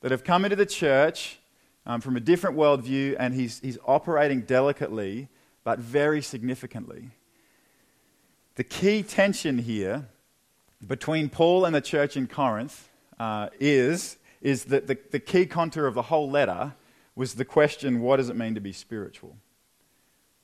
that 0.00 0.12
have 0.12 0.22
come 0.22 0.44
into 0.44 0.56
the 0.56 0.66
church 0.66 1.38
um, 1.86 2.00
from 2.00 2.16
a 2.16 2.20
different 2.20 2.56
worldview, 2.56 3.16
and 3.18 3.34
he's, 3.34 3.60
he's 3.60 3.78
operating 3.84 4.42
delicately 4.42 5.28
but 5.64 5.78
very 5.78 6.22
significantly. 6.22 7.10
The 8.56 8.64
key 8.64 9.02
tension 9.02 9.58
here 9.58 10.08
between 10.86 11.30
Paul 11.30 11.64
and 11.64 11.74
the 11.74 11.80
church 11.80 12.16
in 12.16 12.26
Corinth 12.26 12.88
uh, 13.18 13.48
is, 13.58 14.18
is 14.42 14.64
that 14.66 14.86
the, 14.86 14.98
the 15.10 15.18
key 15.18 15.46
contour 15.46 15.86
of 15.86 15.94
the 15.94 16.02
whole 16.02 16.30
letter 16.30 16.74
was 17.16 17.34
the 17.34 17.44
question 17.44 18.00
what 18.00 18.16
does 18.16 18.28
it 18.28 18.36
mean 18.36 18.54
to 18.54 18.60
be 18.60 18.72
spiritual? 18.72 19.36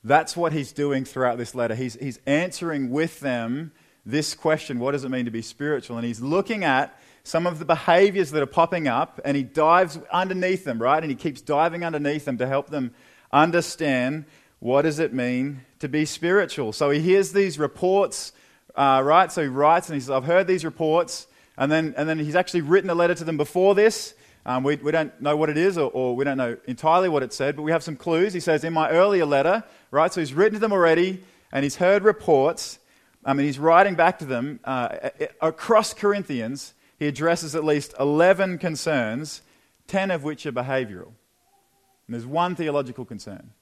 That's 0.03 0.35
what 0.35 0.53
he's 0.53 0.71
doing 0.71 1.05
throughout 1.05 1.37
this 1.37 1.53
letter. 1.53 1.75
He's, 1.75 1.93
he's 1.95 2.19
answering 2.25 2.89
with 2.89 3.19
them 3.19 3.71
this 4.05 4.33
question 4.33 4.79
what 4.79 4.91
does 4.91 5.03
it 5.03 5.09
mean 5.09 5.25
to 5.25 5.31
be 5.31 5.41
spiritual? 5.41 5.97
And 5.97 6.05
he's 6.05 6.21
looking 6.21 6.63
at 6.63 6.97
some 7.23 7.45
of 7.45 7.59
the 7.59 7.65
behaviors 7.65 8.31
that 8.31 8.41
are 8.41 8.47
popping 8.47 8.87
up 8.87 9.19
and 9.23 9.37
he 9.37 9.43
dives 9.43 9.99
underneath 10.11 10.63
them, 10.63 10.81
right? 10.81 11.03
And 11.03 11.11
he 11.11 11.15
keeps 11.15 11.41
diving 11.41 11.83
underneath 11.85 12.25
them 12.25 12.37
to 12.39 12.47
help 12.47 12.69
them 12.69 12.93
understand 13.31 14.25
what 14.59 14.83
does 14.83 14.99
it 14.99 15.13
mean 15.13 15.61
to 15.79 15.87
be 15.87 16.05
spiritual. 16.05 16.73
So 16.73 16.89
he 16.89 16.99
hears 16.99 17.31
these 17.31 17.59
reports, 17.59 18.31
uh, 18.75 19.01
right? 19.03 19.31
So 19.31 19.43
he 19.43 19.47
writes 19.47 19.87
and 19.89 19.95
he 19.95 19.99
says, 19.99 20.09
I've 20.09 20.23
heard 20.23 20.47
these 20.47 20.65
reports. 20.65 21.27
And 21.57 21.71
then, 21.71 21.93
and 21.95 22.09
then 22.09 22.17
he's 22.17 22.35
actually 22.35 22.61
written 22.61 22.89
a 22.89 22.95
letter 22.95 23.13
to 23.15 23.23
them 23.23 23.37
before 23.37 23.75
this. 23.75 24.15
Um, 24.45 24.63
we, 24.63 24.75
we 24.77 24.91
don't 24.91 25.19
know 25.21 25.35
what 25.37 25.49
it 25.49 25.57
is 25.57 25.77
or, 25.77 25.91
or 25.91 26.15
we 26.15 26.25
don't 26.25 26.37
know 26.37 26.57
entirely 26.65 27.09
what 27.09 27.23
it 27.23 27.31
said, 27.33 27.55
but 27.55 27.61
we 27.61 27.71
have 27.71 27.83
some 27.83 27.95
clues. 27.95 28.33
He 28.33 28.39
says, 28.39 28.63
in 28.63 28.73
my 28.73 28.89
earlier 28.89 29.25
letter, 29.25 29.63
right? 29.91 30.11
So 30.11 30.19
he's 30.19 30.33
written 30.33 30.53
to 30.53 30.59
them 30.59 30.71
already 30.71 31.23
and 31.51 31.63
he's 31.63 31.75
heard 31.75 32.03
reports. 32.03 32.79
I 33.23 33.33
mean, 33.33 33.45
he's 33.45 33.59
writing 33.59 33.95
back 33.95 34.19
to 34.19 34.25
them 34.25 34.59
uh, 34.63 35.09
across 35.41 35.93
Corinthians 35.93 36.73
he 37.01 37.07
addresses 37.07 37.55
at 37.55 37.65
least 37.65 37.95
11 37.99 38.59
concerns, 38.59 39.41
10 39.87 40.11
of 40.11 40.23
which 40.23 40.45
are 40.45 40.51
behavioral. 40.51 41.07
And 41.07 42.13
there's 42.13 42.27
one 42.27 42.55
theological 42.55 43.05
concern, 43.05 43.53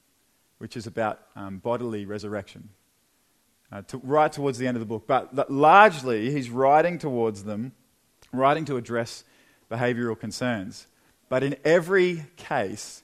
which 0.57 0.75
is 0.75 0.86
about 0.86 1.21
um, 1.38 1.59
bodily 1.59 2.05
resurrection, 2.05 2.67
uh, 3.71 3.83
to, 3.83 3.98
right 4.00 4.29
towards 4.29 4.57
the 4.57 4.67
end 4.67 4.75
of 4.75 4.81
the 4.81 4.86
book. 4.86 5.07
But 5.07 5.50
largely, 5.50 6.31
he's 6.31 6.50
writing 6.50 7.00
towards 7.00 7.45
them, 7.45 7.71
writing 8.33 8.65
to 8.65 8.75
address 8.75 9.24
behavioral 9.69 10.19
concerns. 10.19 10.88
But 11.29 11.43
in 11.43 11.55
every 11.63 12.25
case, 12.38 13.03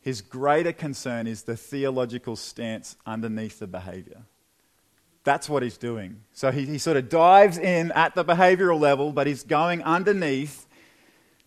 his 0.00 0.20
greater 0.20 0.72
concern 0.72 1.26
is 1.26 1.42
the 1.42 1.56
theological 1.56 2.36
stance 2.36 2.96
underneath 3.06 3.58
the 3.58 3.66
behavior. 3.66 4.22
That's 5.24 5.48
what 5.48 5.62
he's 5.62 5.76
doing. 5.76 6.22
So 6.32 6.50
he, 6.50 6.66
he 6.66 6.78
sort 6.78 6.96
of 6.96 7.08
dives 7.08 7.56
in 7.56 7.92
at 7.92 8.14
the 8.14 8.24
behavioral 8.24 8.80
level, 8.80 9.12
but 9.12 9.26
he's 9.26 9.44
going 9.44 9.82
underneath 9.82 10.66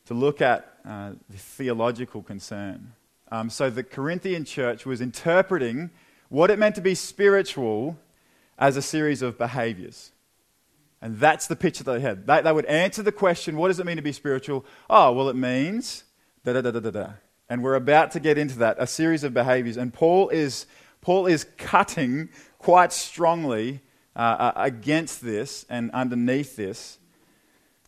to 0.05 0.13
look 0.13 0.41
at 0.41 0.71
uh, 0.87 1.11
the 1.29 1.37
theological 1.37 2.21
concern. 2.21 2.93
Um, 3.31 3.49
so 3.49 3.69
the 3.69 3.83
Corinthian 3.83 4.45
church 4.45 4.85
was 4.85 5.01
interpreting 5.01 5.89
what 6.29 6.49
it 6.49 6.59
meant 6.59 6.75
to 6.75 6.81
be 6.81 6.95
spiritual 6.95 7.97
as 8.57 8.77
a 8.77 8.81
series 8.81 9.21
of 9.21 9.37
behaviors. 9.37 10.11
And 11.01 11.19
that's 11.19 11.47
the 11.47 11.55
picture 11.55 11.83
they 11.83 11.99
had. 11.99 12.25
They, 12.25 12.41
they 12.41 12.51
would 12.51 12.65
answer 12.65 13.03
the 13.03 13.11
question, 13.11 13.57
what 13.57 13.67
does 13.67 13.79
it 13.79 13.85
mean 13.85 13.97
to 13.97 14.01
be 14.01 14.11
spiritual? 14.11 14.65
Oh, 14.89 15.11
well, 15.11 15.29
it 15.29 15.35
means 15.35 16.03
da 16.43 16.53
da 16.53 16.61
da 16.61 16.71
da 16.71 16.79
da 16.79 16.89
da. 16.91 17.09
And 17.49 17.61
we're 17.61 17.75
about 17.75 18.11
to 18.11 18.19
get 18.19 18.37
into 18.37 18.57
that, 18.59 18.77
a 18.79 18.87
series 18.87 19.23
of 19.23 19.33
behaviors. 19.33 19.77
And 19.77 19.93
Paul 19.93 20.29
is, 20.29 20.65
Paul 21.01 21.27
is 21.27 21.45
cutting 21.57 22.29
quite 22.57 22.91
strongly 22.91 23.81
uh, 24.15 24.19
uh, 24.19 24.53
against 24.55 25.21
this 25.21 25.65
and 25.69 25.91
underneath 25.91 26.55
this 26.55 26.97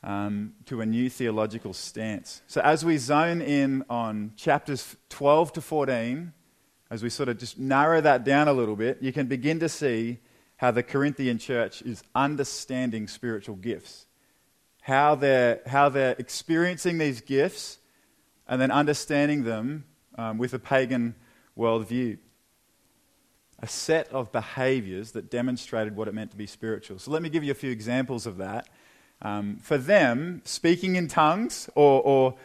um, 0.04 0.54
to 0.66 0.82
a 0.82 0.86
new 0.86 1.10
theological 1.10 1.74
stance. 1.74 2.42
So, 2.48 2.62
as 2.62 2.86
we 2.86 2.98
zone 2.98 3.42
in 3.42 3.84
on 3.90 4.34
chapters 4.36 4.96
12 5.10 5.54
to 5.54 5.62
14, 5.62 6.34
as 6.90 7.04
we 7.04 7.10
sort 7.10 7.30
of 7.30 7.38
just 7.38 7.58
narrow 7.58 8.00
that 8.02 8.24
down 8.24 8.48
a 8.48 8.54
little 8.54 8.76
bit, 8.76 9.02
you 9.02 9.12
can 9.12 9.28
begin 9.28 9.60
to 9.60 9.70
see 9.70 10.20
how 10.58 10.72
the 10.72 10.84
Corinthian 10.84 11.38
church 11.38 11.82
is 11.82 12.04
understanding 12.14 13.08
spiritual 13.08 13.56
gifts, 13.56 14.06
how 14.82 15.16
they're, 15.16 15.62
how 15.68 15.90
they're 15.90 16.16
experiencing 16.18 16.98
these 16.98 17.22
gifts, 17.22 17.80
and 18.48 18.62
then 18.62 18.72
understanding 18.72 19.44
them 19.44 19.86
um, 20.18 20.38
with 20.38 20.54
a 20.54 20.60
pagan 20.60 21.16
worldview 21.58 22.18
a 23.60 23.68
set 23.68 24.08
of 24.10 24.32
behaviors 24.32 25.12
that 25.12 25.32
demonstrated 25.32 25.96
what 25.96 26.08
it 26.08 26.14
meant 26.14 26.32
to 26.32 26.38
be 26.38 26.46
spiritual. 26.46 27.00
So 27.00 27.12
let 27.12 27.22
me 27.22 27.30
give 27.30 27.44
you 27.44 27.52
a 27.52 27.56
few 27.56 27.72
examples 27.72 28.28
of 28.28 28.38
that. 28.38 28.70
Um, 29.22 29.58
for 29.58 29.78
them, 29.78 30.42
speaking 30.46 30.96
in 30.96 31.08
tongues 31.08 31.70
or, 31.74 32.02
or 32.02 32.36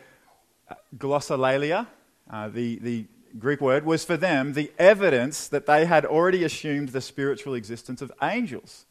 uh, 0.70 0.74
glossolalia, 0.96 1.86
uh, 2.30 2.48
the, 2.48 2.78
the 2.78 3.06
Greek 3.38 3.60
word, 3.60 3.84
was 3.84 4.04
for 4.04 4.16
them 4.16 4.52
the 4.52 4.70
evidence 4.78 5.48
that 5.48 5.66
they 5.66 5.86
had 5.86 6.04
already 6.04 6.44
assumed 6.44 6.90
the 6.90 7.00
spiritual 7.00 7.54
existence 7.54 8.02
of 8.02 8.12
angels. 8.22 8.86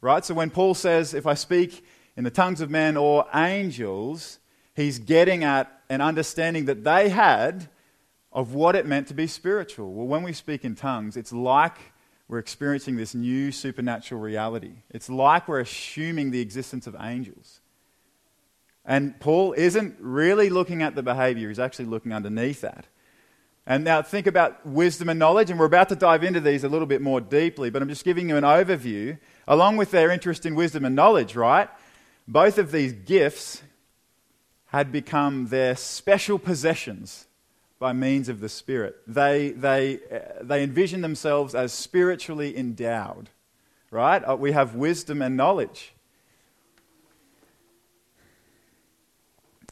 Right? 0.00 0.24
So 0.24 0.34
when 0.34 0.50
Paul 0.50 0.74
says, 0.74 1.12
if 1.12 1.26
I 1.26 1.34
speak 1.34 1.84
in 2.16 2.24
the 2.24 2.30
tongues 2.30 2.60
of 2.60 2.70
men 2.70 2.96
or 2.96 3.26
angels, 3.34 4.38
he's 4.74 4.98
getting 4.98 5.44
at 5.44 5.80
an 5.88 6.00
understanding 6.00 6.66
that 6.66 6.84
they 6.84 7.08
had 7.08 7.68
of 8.32 8.54
what 8.54 8.76
it 8.76 8.86
meant 8.86 9.08
to 9.08 9.14
be 9.14 9.26
spiritual. 9.26 9.92
Well, 9.92 10.06
when 10.06 10.22
we 10.22 10.32
speak 10.32 10.64
in 10.64 10.74
tongues, 10.74 11.16
it's 11.16 11.32
like 11.32 11.76
we're 12.28 12.38
experiencing 12.38 12.96
this 12.96 13.14
new 13.14 13.50
supernatural 13.50 14.20
reality. 14.20 14.74
It's 14.88 15.10
like 15.10 15.48
we're 15.48 15.60
assuming 15.60 16.30
the 16.30 16.40
existence 16.40 16.86
of 16.86 16.96
angels. 17.00 17.60
And 18.84 19.18
Paul 19.20 19.52
isn't 19.52 19.96
really 19.98 20.48
looking 20.48 20.82
at 20.82 20.94
the 20.94 21.02
behavior, 21.02 21.48
he's 21.48 21.58
actually 21.58 21.86
looking 21.86 22.12
underneath 22.12 22.60
that. 22.60 22.86
And 23.66 23.84
now 23.84 24.02
think 24.02 24.26
about 24.26 24.66
wisdom 24.66 25.08
and 25.08 25.18
knowledge, 25.18 25.50
and 25.50 25.58
we're 25.58 25.66
about 25.66 25.90
to 25.90 25.96
dive 25.96 26.24
into 26.24 26.40
these 26.40 26.64
a 26.64 26.68
little 26.68 26.86
bit 26.86 27.02
more 27.02 27.20
deeply, 27.20 27.70
but 27.70 27.82
I'm 27.82 27.88
just 27.88 28.04
giving 28.04 28.28
you 28.28 28.36
an 28.36 28.44
overview, 28.44 29.18
along 29.46 29.76
with 29.76 29.90
their 29.90 30.10
interest 30.10 30.46
in 30.46 30.54
wisdom 30.54 30.84
and 30.84 30.96
knowledge, 30.96 31.36
right? 31.36 31.68
Both 32.26 32.58
of 32.58 32.72
these 32.72 32.92
gifts 32.92 33.62
had 34.66 34.90
become 34.92 35.48
their 35.48 35.76
special 35.76 36.38
possessions 36.38 37.26
by 37.78 37.92
means 37.92 38.28
of 38.28 38.40
the 38.40 38.48
Spirit. 38.48 38.96
They, 39.06 39.50
they, 39.50 39.98
uh, 40.12 40.42
they 40.42 40.62
envision 40.62 41.00
themselves 41.00 41.54
as 41.54 41.72
spiritually 41.72 42.56
endowed, 42.56 43.30
right? 43.90 44.22
Uh, 44.22 44.36
we 44.36 44.52
have 44.52 44.74
wisdom 44.74 45.22
and 45.22 45.36
knowledge. 45.36 45.92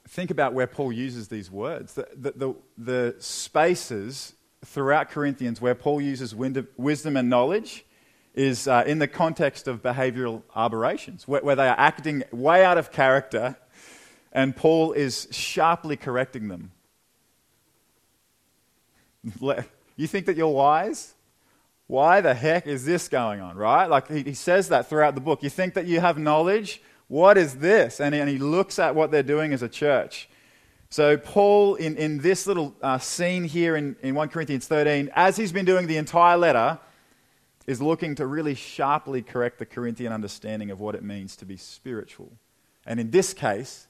Think 0.09 0.31
about 0.31 0.55
where 0.55 0.67
Paul 0.67 0.93
uses 0.93 1.29
these 1.29 1.50
words. 1.50 1.95
The, 1.95 2.09
the, 2.17 2.33
the, 2.33 2.55
the 2.77 3.17
spaces 3.19 4.35
throughout 4.65 5.11
Corinthians 5.11 5.61
where 5.61 5.75
Paul 5.75 6.00
uses 6.00 6.35
wisdom 6.35 7.17
and 7.17 7.31
knowledge 7.31 7.85
is 8.35 8.67
uh, 8.67 8.85
in 8.87 8.99
the 8.99 9.09
context 9.09 9.69
of 9.69 9.83
behavioral 9.83 10.43
aberrations, 10.57 11.29
where, 11.29 11.43
where 11.43 11.57
they 11.57 11.69
are 11.69 11.79
acting 11.79 12.25
way 12.33 12.65
out 12.65 12.79
of 12.79 12.91
character, 12.91 13.57
and 14.33 14.57
Paul 14.57 14.93
is 14.93 15.29
sharply 15.31 15.97
correcting 15.97 16.49
them 16.49 16.73
you 19.97 20.07
think 20.07 20.27
that 20.27 20.37
you're 20.37 20.49
wise? 20.49 21.15
Why 21.87 22.21
the 22.21 22.35
heck 22.35 22.67
is 22.67 22.85
this 22.85 23.09
going 23.09 23.41
on, 23.41 23.57
right? 23.57 23.87
Like 23.87 24.09
he, 24.09 24.23
he 24.23 24.35
says 24.35 24.69
that 24.69 24.88
throughout 24.88 25.15
the 25.15 25.21
book. 25.21 25.43
You 25.43 25.50
think 25.50 25.75
that 25.75 25.87
you 25.87 26.00
have 26.00 26.19
knowledge? 26.19 26.83
What 27.09 27.38
is 27.38 27.57
this? 27.57 28.00
And 28.00 28.15
he, 28.29 28.38
looks 28.38 28.79
at 28.79 28.95
what 28.95 29.11
they're 29.11 29.23
doing 29.23 29.53
as 29.55 29.62
a 29.62 29.69
church. 29.69 30.29
So, 30.91 31.17
Paul, 31.17 31.75
in, 31.75 31.97
in 31.97 32.19
this 32.19 32.47
little 32.47 32.75
uh, 32.83 32.99
scene 32.99 33.45
here 33.45 33.77
in, 33.77 33.97
in 34.03 34.15
1 34.15 34.29
Corinthians 34.29 34.67
13, 34.67 35.11
as 35.15 35.37
he's 35.37 35.53
been 35.53 35.65
doing 35.65 35.87
the 35.87 35.97
entire 35.97 36.37
letter, 36.37 36.79
is 37.67 37.83
looking 37.83 38.15
to 38.15 38.27
really 38.27 38.55
sharply 38.55 39.21
correct 39.21 39.59
the 39.59 39.67
Corinthian 39.67 40.12
understanding 40.12 40.71
of 40.71 40.81
what 40.81 40.95
it 40.95 41.03
means 41.03 41.37
to 41.37 41.45
be 41.45 41.57
spiritual. 41.57 42.33
And 42.87 43.00
in 43.00 43.11
this 43.11 43.35
case, 43.35 43.87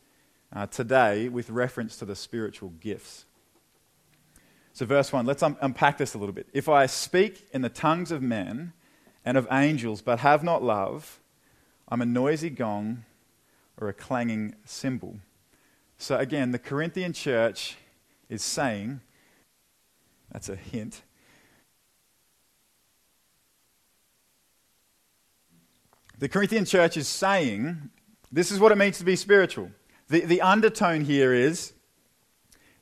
uh, 0.53 0.67
today, 0.67 1.29
with 1.29 1.51
reference 1.51 1.97
to 1.99 2.05
the 2.05 2.17
spiritual 2.17 2.71
gifts. 2.81 3.27
So, 4.73 4.87
verse 4.87 5.13
1, 5.13 5.27
let's 5.27 5.43
un- 5.43 5.57
unpack 5.61 5.99
this 5.99 6.15
a 6.15 6.19
little 6.19 6.33
bit. 6.33 6.49
If 6.53 6.69
I 6.69 6.87
speak 6.87 7.49
in 7.53 7.63
the 7.63 7.69
tongues 7.69 8.11
of 8.11 8.23
men 8.23 8.73
and 9.25 9.37
of 9.37 9.47
angels, 9.51 10.03
but 10.03 10.21
have 10.21 10.43
not 10.43 10.63
love, 10.63 11.21
I'm 11.89 12.01
a 12.01 12.07
noisy 12.07 12.51
gong 12.51 13.05
or 13.81 13.89
a 13.89 13.95
clanging 13.95 14.55
cymbal. 14.65 15.19
So, 15.97 16.17
again, 16.17 16.51
the 16.51 16.59
Corinthian 16.59 17.13
church 17.13 17.77
is 18.29 18.43
saying, 18.43 19.01
that's 20.31 20.49
a 20.49 20.57
hint. 20.57 21.03
The 26.19 26.29
Corinthian 26.29 26.65
church 26.65 26.97
is 26.97 27.09
saying, 27.09 27.91
this 28.31 28.51
is 28.51 28.59
what 28.59 28.73
it 28.73 28.79
means 28.79 28.99
to 28.99 29.05
be 29.05 29.17
spiritual. 29.17 29.71
The, 30.09 30.21
the 30.21 30.43
undertone 30.43 31.03
here 31.03 31.33
is, 31.33 31.73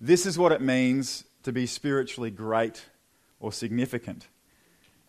this 0.01 0.27
is 0.27 0.39
what 0.39 0.53
it 0.53 0.61
means 0.61 1.25
to 1.43 1.53
be 1.53 1.67
spiritually 1.67 2.31
great 2.31 2.87
or 3.39 3.53
significant. 3.53 4.29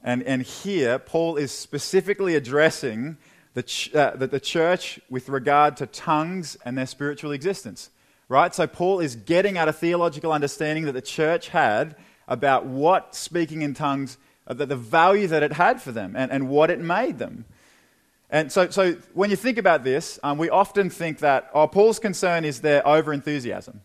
And, 0.03 0.23
and 0.23 0.41
here, 0.41 0.99
Paul 0.99 1.37
is 1.37 1.51
specifically 1.51 2.35
addressing 2.35 3.17
the, 3.57 3.63
ch- 3.63 3.91
uh, 3.95 4.11
the, 4.15 4.27
the 4.27 4.39
church 4.39 4.99
with 5.09 5.29
regard 5.29 5.77
to 5.77 5.87
tongues 5.87 6.57
and 6.63 6.77
their 6.77 6.85
spiritual 6.85 7.31
existence. 7.31 7.89
Right? 8.29 8.53
So, 8.53 8.67
Paul 8.67 8.99
is 8.99 9.15
getting 9.15 9.57
at 9.57 9.67
a 9.67 9.73
theological 9.73 10.31
understanding 10.31 10.85
that 10.85 10.91
the 10.91 11.01
church 11.01 11.49
had 11.49 11.95
about 12.27 12.67
what 12.67 13.15
speaking 13.15 13.63
in 13.63 13.73
tongues, 13.73 14.19
uh, 14.45 14.53
the, 14.53 14.67
the 14.67 14.75
value 14.75 15.25
that 15.25 15.41
it 15.41 15.53
had 15.53 15.81
for 15.81 15.91
them 15.91 16.15
and, 16.15 16.31
and 16.31 16.49
what 16.49 16.69
it 16.69 16.79
made 16.79 17.17
them. 17.17 17.45
And 18.29 18.51
so, 18.51 18.69
so 18.69 18.93
when 19.15 19.31
you 19.31 19.35
think 19.35 19.57
about 19.57 19.83
this, 19.83 20.19
um, 20.21 20.37
we 20.37 20.51
often 20.51 20.91
think 20.91 21.17
that, 21.19 21.49
oh, 21.51 21.65
Paul's 21.67 21.97
concern 21.97 22.45
is 22.45 22.61
their 22.61 22.87
over 22.87 23.11
enthusiasm. 23.11 23.81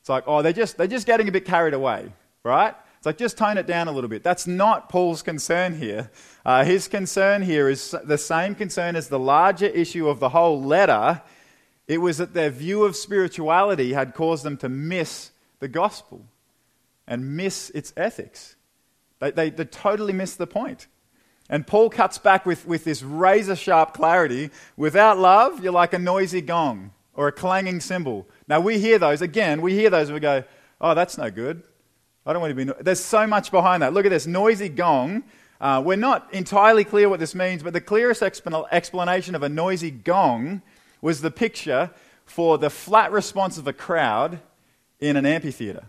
It's 0.00 0.08
like, 0.08 0.24
oh, 0.26 0.42
they're 0.42 0.52
just, 0.52 0.76
they're 0.76 0.88
just 0.88 1.06
getting 1.06 1.28
a 1.28 1.32
bit 1.32 1.44
carried 1.44 1.74
away, 1.74 2.10
right? 2.42 2.74
It's 2.96 3.06
like, 3.06 3.18
just 3.18 3.38
tone 3.38 3.58
it 3.58 3.68
down 3.68 3.86
a 3.86 3.92
little 3.92 4.10
bit. 4.10 4.24
That's 4.24 4.48
not 4.48 4.88
Paul's 4.88 5.22
concern 5.22 5.78
here. 5.78 6.10
Uh, 6.44 6.64
his 6.64 6.88
concern 6.88 7.42
here 7.42 7.68
is 7.70 7.94
the 8.04 8.18
same 8.18 8.54
concern 8.54 8.96
as 8.96 9.08
the 9.08 9.18
larger 9.18 9.66
issue 9.66 10.08
of 10.08 10.20
the 10.20 10.28
whole 10.28 10.62
letter. 10.62 11.22
It 11.88 11.98
was 11.98 12.18
that 12.18 12.34
their 12.34 12.50
view 12.50 12.84
of 12.84 12.96
spirituality 12.96 13.94
had 13.94 14.14
caused 14.14 14.44
them 14.44 14.56
to 14.58 14.68
miss 14.68 15.30
the 15.60 15.68
gospel 15.68 16.26
and 17.06 17.36
miss 17.36 17.70
its 17.70 17.92
ethics. 17.96 18.56
They, 19.20 19.30
they, 19.30 19.50
they 19.50 19.64
totally 19.64 20.12
missed 20.12 20.38
the 20.38 20.46
point. 20.46 20.86
And 21.48 21.66
Paul 21.66 21.90
cuts 21.90 22.18
back 22.18 22.46
with, 22.46 22.66
with 22.66 22.84
this 22.84 23.02
razor 23.02 23.56
sharp 23.56 23.94
clarity. 23.94 24.50
Without 24.76 25.18
love, 25.18 25.62
you're 25.62 25.72
like 25.72 25.92
a 25.92 25.98
noisy 25.98 26.40
gong 26.40 26.92
or 27.14 27.28
a 27.28 27.32
clanging 27.32 27.80
cymbal. 27.80 28.26
Now, 28.48 28.60
we 28.60 28.78
hear 28.78 28.98
those, 28.98 29.22
again, 29.22 29.62
we 29.62 29.74
hear 29.74 29.90
those 29.90 30.08
and 30.08 30.14
we 30.14 30.20
go, 30.20 30.44
oh, 30.80 30.94
that's 30.94 31.16
no 31.18 31.30
good. 31.30 31.62
I 32.26 32.32
don't 32.32 32.40
want 32.40 32.50
to 32.50 32.54
be. 32.54 32.64
No-. 32.64 32.76
There's 32.80 33.00
so 33.00 33.26
much 33.26 33.50
behind 33.50 33.82
that. 33.82 33.92
Look 33.92 34.06
at 34.06 34.10
this 34.10 34.26
noisy 34.26 34.70
gong. 34.70 35.24
Uh, 35.64 35.80
we're 35.80 35.96
not 35.96 36.28
entirely 36.34 36.84
clear 36.84 37.08
what 37.08 37.18
this 37.18 37.34
means, 37.34 37.62
but 37.62 37.72
the 37.72 37.80
clearest 37.80 38.22
explanation 38.22 39.34
of 39.34 39.42
a 39.42 39.48
noisy 39.48 39.90
gong 39.90 40.60
was 41.00 41.22
the 41.22 41.30
picture 41.30 41.90
for 42.26 42.58
the 42.58 42.68
flat 42.68 43.10
response 43.10 43.56
of 43.56 43.66
a 43.66 43.72
crowd 43.72 44.40
in 45.00 45.16
an 45.16 45.24
amphitheater. 45.24 45.86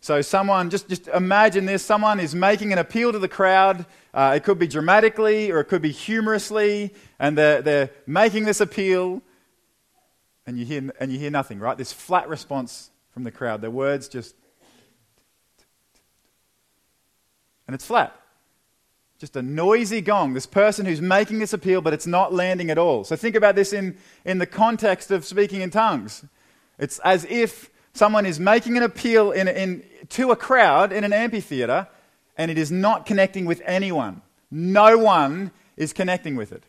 So, 0.00 0.20
someone, 0.20 0.68
just, 0.68 0.88
just 0.88 1.06
imagine 1.06 1.64
this 1.64 1.84
someone 1.84 2.18
is 2.18 2.34
making 2.34 2.72
an 2.72 2.80
appeal 2.80 3.12
to 3.12 3.20
the 3.20 3.28
crowd. 3.28 3.86
Uh, 4.12 4.32
it 4.34 4.42
could 4.42 4.58
be 4.58 4.66
dramatically 4.66 5.52
or 5.52 5.60
it 5.60 5.66
could 5.66 5.82
be 5.82 5.92
humorously, 5.92 6.92
and 7.20 7.38
they're, 7.38 7.62
they're 7.62 7.90
making 8.04 8.46
this 8.46 8.60
appeal, 8.60 9.22
and 10.44 10.58
you, 10.58 10.64
hear, 10.64 10.90
and 10.98 11.12
you 11.12 11.20
hear 11.20 11.30
nothing, 11.30 11.60
right? 11.60 11.78
This 11.78 11.92
flat 11.92 12.28
response 12.28 12.90
from 13.12 13.22
the 13.22 13.30
crowd. 13.30 13.60
Their 13.60 13.70
words 13.70 14.08
just. 14.08 14.34
And 17.68 17.76
it's 17.76 17.86
flat. 17.86 18.19
Just 19.20 19.36
a 19.36 19.42
noisy 19.42 20.00
gong. 20.00 20.32
This 20.32 20.46
person 20.46 20.86
who's 20.86 21.02
making 21.02 21.40
this 21.40 21.52
appeal, 21.52 21.82
but 21.82 21.92
it's 21.92 22.06
not 22.06 22.32
landing 22.32 22.70
at 22.70 22.78
all. 22.78 23.04
So 23.04 23.16
think 23.16 23.36
about 23.36 23.54
this 23.54 23.74
in, 23.74 23.98
in 24.24 24.38
the 24.38 24.46
context 24.46 25.10
of 25.10 25.26
speaking 25.26 25.60
in 25.60 25.68
tongues. 25.68 26.24
It's 26.78 26.98
as 27.00 27.26
if 27.26 27.68
someone 27.92 28.24
is 28.24 28.40
making 28.40 28.78
an 28.78 28.82
appeal 28.82 29.30
in, 29.30 29.46
in, 29.46 29.84
to 30.08 30.30
a 30.30 30.36
crowd 30.36 30.90
in 30.90 31.04
an 31.04 31.12
amphitheater, 31.12 31.86
and 32.38 32.50
it 32.50 32.56
is 32.56 32.72
not 32.72 33.04
connecting 33.04 33.44
with 33.44 33.60
anyone. 33.66 34.22
No 34.50 34.96
one 34.96 35.50
is 35.76 35.92
connecting 35.92 36.34
with 36.34 36.50
it. 36.50 36.64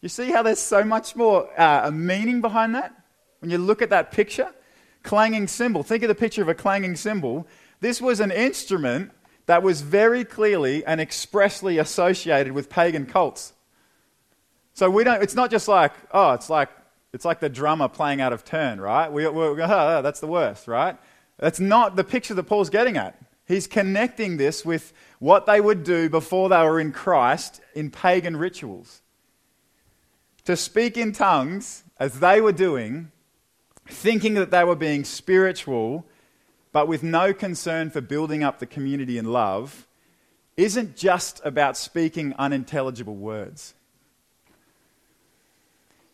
You 0.00 0.08
see 0.08 0.32
how 0.32 0.42
there's 0.42 0.58
so 0.58 0.82
much 0.82 1.14
more 1.14 1.48
uh, 1.56 1.92
meaning 1.92 2.40
behind 2.40 2.74
that? 2.74 2.92
When 3.38 3.52
you 3.52 3.58
look 3.58 3.82
at 3.82 3.90
that 3.90 4.10
picture, 4.10 4.52
clanging 5.04 5.46
cymbal. 5.46 5.84
Think 5.84 6.02
of 6.02 6.08
the 6.08 6.16
picture 6.16 6.42
of 6.42 6.48
a 6.48 6.54
clanging 6.54 6.96
cymbal. 6.96 7.46
This 7.80 8.00
was 8.02 8.18
an 8.18 8.32
instrument 8.32 9.12
that 9.46 9.62
was 9.62 9.80
very 9.80 10.24
clearly 10.24 10.84
and 10.84 11.00
expressly 11.00 11.78
associated 11.78 12.52
with 12.52 12.68
pagan 12.68 13.06
cults. 13.06 13.52
So 14.74 14.90
we 14.90 15.04
don't, 15.04 15.22
it's 15.22 15.34
not 15.34 15.50
just 15.50 15.68
like, 15.68 15.92
oh, 16.12 16.32
it's 16.32 16.50
like, 16.50 16.68
it's 17.12 17.24
like 17.24 17.40
the 17.40 17.48
drummer 17.48 17.88
playing 17.88 18.20
out 18.20 18.32
of 18.32 18.44
turn, 18.44 18.80
right? 18.80 19.10
We, 19.10 19.26
we, 19.28 19.42
oh, 19.42 19.54
that's 20.02 20.20
the 20.20 20.26
worst, 20.26 20.68
right? 20.68 20.96
That's 21.38 21.60
not 21.60 21.96
the 21.96 22.04
picture 22.04 22.34
that 22.34 22.42
Paul's 22.44 22.70
getting 22.70 22.96
at. 22.96 23.18
He's 23.46 23.66
connecting 23.66 24.36
this 24.36 24.64
with 24.64 24.92
what 25.18 25.46
they 25.46 25.60
would 25.60 25.84
do 25.84 26.10
before 26.10 26.48
they 26.48 26.62
were 26.62 26.80
in 26.80 26.92
Christ 26.92 27.60
in 27.74 27.90
pagan 27.90 28.36
rituals 28.36 29.02
to 30.46 30.56
speak 30.56 30.96
in 30.96 31.12
tongues 31.12 31.84
as 31.98 32.20
they 32.20 32.40
were 32.40 32.52
doing, 32.52 33.10
thinking 33.88 34.34
that 34.34 34.50
they 34.50 34.64
were 34.64 34.76
being 34.76 35.04
spiritual, 35.04 36.06
but 36.76 36.88
with 36.88 37.02
no 37.02 37.32
concern 37.32 37.88
for 37.88 38.02
building 38.02 38.44
up 38.44 38.58
the 38.58 38.66
community 38.66 39.16
in 39.16 39.32
love, 39.32 39.86
isn't 40.58 40.94
just 40.94 41.40
about 41.42 41.74
speaking 41.74 42.34
unintelligible 42.38 43.16
words. 43.16 43.72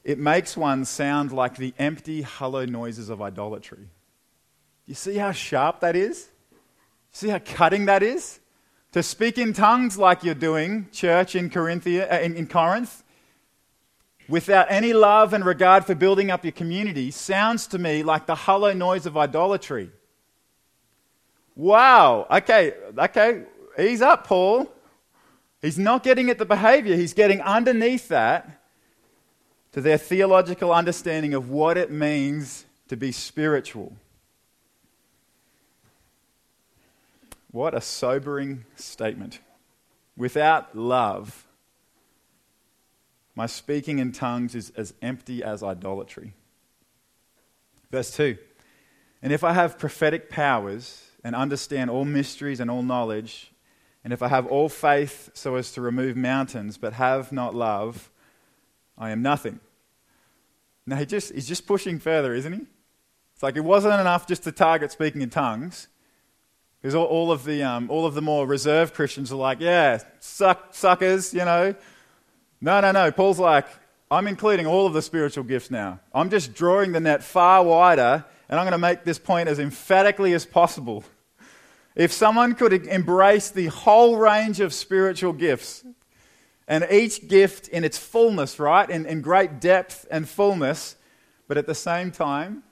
It 0.05 0.21
makes 0.21 0.57
one 0.57 0.85
sound 0.85 1.33
like 1.33 1.57
the 1.57 1.75
empty, 1.81 2.23
hollow 2.23 2.65
noises 2.65 3.09
of 3.09 3.21
idolatry. 3.21 3.89
You 4.87 4.95
see 4.95 5.17
how 5.17 5.33
sharp 5.33 5.81
that 5.81 5.97
is? 5.97 6.29
See 7.11 7.31
how 7.31 7.41
cutting 7.41 7.87
that 7.87 8.05
is? 8.05 8.39
To 8.93 9.03
speak 9.03 9.39
in 9.39 9.55
tongues 9.55 9.99
like 9.99 10.23
you're 10.23 10.33
doing, 10.33 10.87
church 10.93 11.35
in, 11.35 11.51
Corinthia, 11.51 12.09
uh, 12.09 12.21
in, 12.21 12.37
in 12.37 12.47
Corinth, 12.47 13.03
without 14.29 14.71
any 14.71 14.93
love 14.93 15.35
and 15.35 15.45
regard 15.45 15.87
for 15.87 15.97
building 15.97 16.31
up 16.31 16.45
your 16.45 16.53
community 16.53 17.11
sounds 17.11 17.67
to 17.67 17.81
me 17.81 18.05
like 18.05 18.27
the 18.27 18.37
hollow 18.37 18.73
noise 18.73 19.07
of 19.07 19.17
idolatry. 19.17 19.91
Wow, 21.55 22.27
okay, 22.31 22.73
okay, 22.99 23.45
ease 23.79 24.01
up, 24.03 24.27
Paul. 24.27 24.73
He's 25.61 25.79
not 25.79 26.03
getting 26.03 26.31
at 26.31 26.39
the 26.39 26.45
behavior, 26.45 26.97
he's 26.97 27.15
getting 27.15 27.41
underneath 27.41 28.09
that 28.09 28.63
to 29.73 29.81
their 29.81 29.99
theological 29.99 30.73
understanding 30.73 31.35
of 31.35 31.49
what 31.51 31.77
it 31.79 31.91
means 31.91 32.65
to 32.89 32.97
be 32.97 33.13
spiritual. 33.13 33.97
What 37.51 37.75
a 37.75 37.81
sobering 37.81 38.65
statement. 38.77 39.41
Without 40.17 40.77
love, 40.77 41.47
my 43.35 43.47
speaking 43.47 43.99
in 43.99 44.13
tongues 44.13 44.55
is 44.55 44.73
as 44.77 44.95
empty 45.01 45.43
as 45.43 45.63
idolatry. 45.63 46.33
Verse 47.91 48.15
2 48.17 48.37
And 49.23 49.33
if 49.33 49.45
I 49.45 49.53
have 49.53 49.79
prophetic 49.79 50.29
powers 50.29 51.12
and 51.25 51.35
understand 51.35 51.91
all 51.91 52.05
mysteries 52.05 52.61
and 52.61 52.71
all 52.71 52.83
knowledge, 52.83 53.53
and 54.05 54.13
if 54.13 54.23
I 54.23 54.29
have 54.29 54.47
all 54.47 54.69
faith 54.69 55.31
so 55.35 55.55
as 55.57 55.73
to 55.73 55.81
remove 55.81 56.17
mountains, 56.17 56.77
but 56.77 56.95
have 56.95 57.33
not 57.33 57.55
love, 57.55 58.11
I 58.99 59.11
am 59.11 59.23
nothing. 59.23 59.61
Now, 60.87 60.97
he 60.97 61.07
just, 61.07 61.33
he's 61.33 61.47
just 61.47 61.67
pushing 61.67 61.99
further, 62.01 62.35
isn't 62.35 62.53
he? 62.53 62.61
It's 63.35 63.43
like 63.43 63.57
it 63.57 63.65
wasn't 63.65 64.01
enough 64.01 64.27
just 64.27 64.43
to 64.45 64.53
target 64.53 64.91
speaking 64.91 65.23
in 65.23 65.31
tongues. 65.31 65.89
Because 66.81 66.97
all, 66.97 67.07
all, 67.07 67.31
of 67.31 67.45
the, 67.45 67.63
um, 67.63 67.89
all 67.91 68.07
of 68.07 68.15
the 68.15 68.23
more 68.23 68.45
reserved 68.45 68.95
Christians 68.95 69.31
are 69.31 69.37
like, 69.37 69.61
yeah, 69.61 70.01
suck, 70.19 70.75
suckers, 70.75 71.33
you 71.33 71.45
know, 71.45 71.77
no, 72.61 72.81
no, 72.81 72.91
no. 72.91 73.13
Paul's 73.13 73.39
like, 73.39 73.67
I'm 74.11 74.27
including 74.27 74.67
all 74.67 74.87
of 74.87 74.93
the 74.93 75.03
spiritual 75.03 75.45
gifts 75.45 75.71
now. 75.71 76.01
I'm 76.13 76.29
just 76.29 76.55
drawing 76.55 76.93
the 76.93 77.01
net 77.01 77.23
far 77.23 77.65
wider, 77.65 78.25
and 78.53 78.61
I'm 78.61 78.67
going 78.67 78.73
to 78.73 78.79
make 78.79 79.05
this 79.05 79.19
point 79.19 79.49
as 79.49 79.59
emphatically 79.59 80.35
as 80.35 80.45
possible. 80.45 81.05
If 81.97 82.13
someone 82.13 82.55
could 82.55 82.87
embrace 82.87 83.49
the 83.49 83.69
whole 83.69 84.19
range 84.19 84.61
of 84.61 84.75
spiritual 84.75 85.33
gifts, 85.33 85.83
and 86.69 86.87
each 86.91 87.29
gift 87.29 87.69
in 87.69 87.83
its 87.83 87.97
fullness, 87.97 88.59
right, 88.59 88.91
in, 88.91 89.07
in 89.07 89.23
great 89.23 89.59
depth 89.59 90.07
and 90.11 90.29
fullness, 90.29 90.97
but 91.49 91.57
at 91.57 91.67
the 91.67 91.75
same 91.75 92.11
time, 92.11 92.63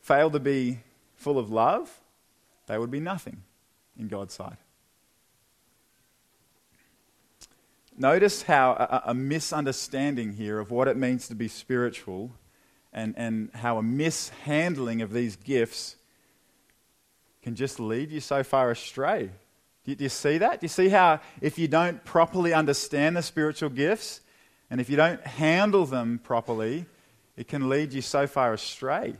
fail 0.00 0.30
to 0.30 0.38
be 0.38 0.78
full 1.16 1.40
of 1.40 1.50
love, 1.50 2.00
they 2.68 2.78
would 2.78 2.92
be 2.92 3.00
nothing 3.00 3.42
in 3.98 4.06
God's 4.06 4.34
sight. 4.34 4.58
Notice 7.98 8.42
how 8.42 8.74
a, 8.74 9.10
a, 9.10 9.14
misunderstanding 9.14 10.34
here 10.34 10.60
of 10.60 10.70
what 10.70 10.86
it 10.86 10.96
means 10.96 11.26
to 11.26 11.34
be 11.34 11.48
spiritual 11.48 12.30
and, 12.94 13.14
and 13.16 13.50
how 13.52 13.78
a 13.78 13.82
mishandling 13.82 15.02
of 15.02 15.12
these 15.12 15.36
gifts 15.36 15.96
can 17.42 17.54
just 17.56 17.80
lead 17.80 18.10
you 18.10 18.20
so 18.20 18.42
far 18.42 18.70
astray. 18.70 19.30
Do, 19.84 19.94
do 19.94 20.04
you 20.04 20.08
see 20.08 20.38
that? 20.38 20.60
Do 20.60 20.64
you 20.64 20.68
see 20.68 20.88
how 20.88 21.20
if 21.42 21.58
you 21.58 21.68
don't 21.68 22.02
properly 22.04 22.54
understand 22.54 23.16
the 23.16 23.22
spiritual 23.22 23.68
gifts 23.68 24.20
and 24.70 24.80
if 24.80 24.88
you 24.88 24.96
don't 24.96 25.20
handle 25.26 25.84
them 25.84 26.20
properly, 26.22 26.86
it 27.36 27.48
can 27.48 27.68
lead 27.68 27.92
you 27.92 28.00
so 28.00 28.26
far 28.26 28.54
astray? 28.54 29.16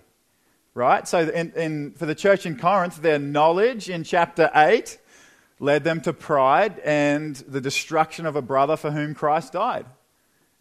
Right? 0.73 1.07
So, 1.07 1.29
in, 1.29 1.53
in, 1.53 1.91
for 1.93 2.07
the 2.07 2.15
church 2.15 2.47
in 2.47 2.59
Corinth, 2.59 3.01
their 3.01 3.19
knowledge 3.19 3.89
in 3.89 4.03
chapter 4.03 4.51
8 4.55 4.99
led 5.61 5.85
them 5.85 6.01
to 6.01 6.13
pride 6.13 6.81
and 6.81 7.37
the 7.37 7.61
destruction 7.61 8.27
of 8.27 8.35
a 8.35 8.43
brother 8.43 8.77
for 8.77 8.91
whom 8.91 9.15
Christ 9.15 9.53
died. 9.53 9.87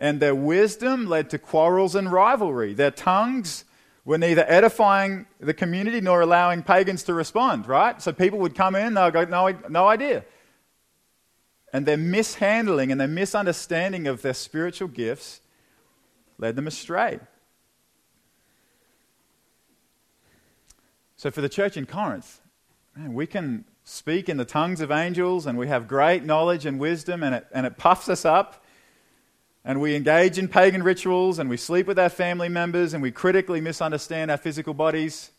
And 0.03 0.19
their 0.19 0.35
wisdom 0.35 1.07
led 1.07 1.29
to 1.29 1.39
quarrels 1.39 1.95
and 1.95 2.11
rivalry. 2.11 2.73
Their 2.73 2.91
tongues 2.91 3.63
were 4.03 4.17
neither 4.17 4.43
edifying 4.49 5.27
the 5.39 5.53
community 5.53 6.01
nor 6.01 6.19
allowing 6.19 6.61
pagans 6.61 7.03
to 7.03 7.13
respond, 7.13 7.69
right? 7.69 8.01
So 8.01 8.11
people 8.11 8.37
would 8.39 8.53
come 8.53 8.75
in, 8.75 8.95
they'll 8.95 9.11
go, 9.11 9.23
no, 9.23 9.57
no 9.69 9.87
idea. 9.87 10.25
And 11.71 11.85
their 11.85 11.95
mishandling 11.95 12.91
and 12.91 12.99
their 12.99 13.07
misunderstanding 13.07 14.05
of 14.05 14.21
their 14.21 14.33
spiritual 14.33 14.89
gifts 14.89 15.39
led 16.37 16.57
them 16.57 16.67
astray. 16.67 17.21
So 21.15 21.31
for 21.31 21.39
the 21.39 21.47
church 21.47 21.77
in 21.77 21.85
Corinth, 21.85 22.41
man, 22.93 23.13
we 23.13 23.25
can 23.25 23.63
speak 23.85 24.27
in 24.27 24.35
the 24.35 24.43
tongues 24.43 24.81
of 24.81 24.91
angels 24.91 25.45
and 25.45 25.57
we 25.57 25.69
have 25.69 25.87
great 25.87 26.25
knowledge 26.25 26.65
and 26.65 26.77
wisdom 26.77 27.23
and 27.23 27.35
it, 27.35 27.47
and 27.53 27.65
it 27.65 27.77
puffs 27.77 28.09
us 28.09 28.25
up. 28.25 28.59
And 29.65 29.79
we 29.79 29.95
engage 29.95 30.37
in 30.37 30.49
pagan 30.49 30.83
rituals 30.83 31.39
and 31.39 31.49
we 31.49 31.57
sleep 31.57 31.87
with 31.87 31.97
our 31.97 32.09
family 32.09 32.49
members 32.49 32.93
and 32.93 33.01
we 33.01 33.11
critically 33.11 33.61
misunderstand 33.61 34.29
our 34.29 34.37
physical 34.37 34.73
bodies. 34.73 35.31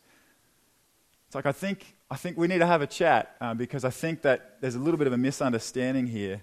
It's 1.27 1.35
like, 1.35 1.45
I 1.45 1.51
think, 1.51 1.95
I 2.09 2.15
think 2.15 2.37
we 2.37 2.47
need 2.47 2.59
to 2.59 2.65
have 2.65 2.81
a 2.81 2.87
chat 2.87 3.35
uh, 3.39 3.53
because 3.53 3.85
I 3.85 3.91
think 3.91 4.23
that 4.23 4.57
there's 4.61 4.75
a 4.75 4.79
little 4.79 4.97
bit 4.97 5.07
of 5.07 5.13
a 5.13 5.17
misunderstanding 5.17 6.07
here 6.07 6.41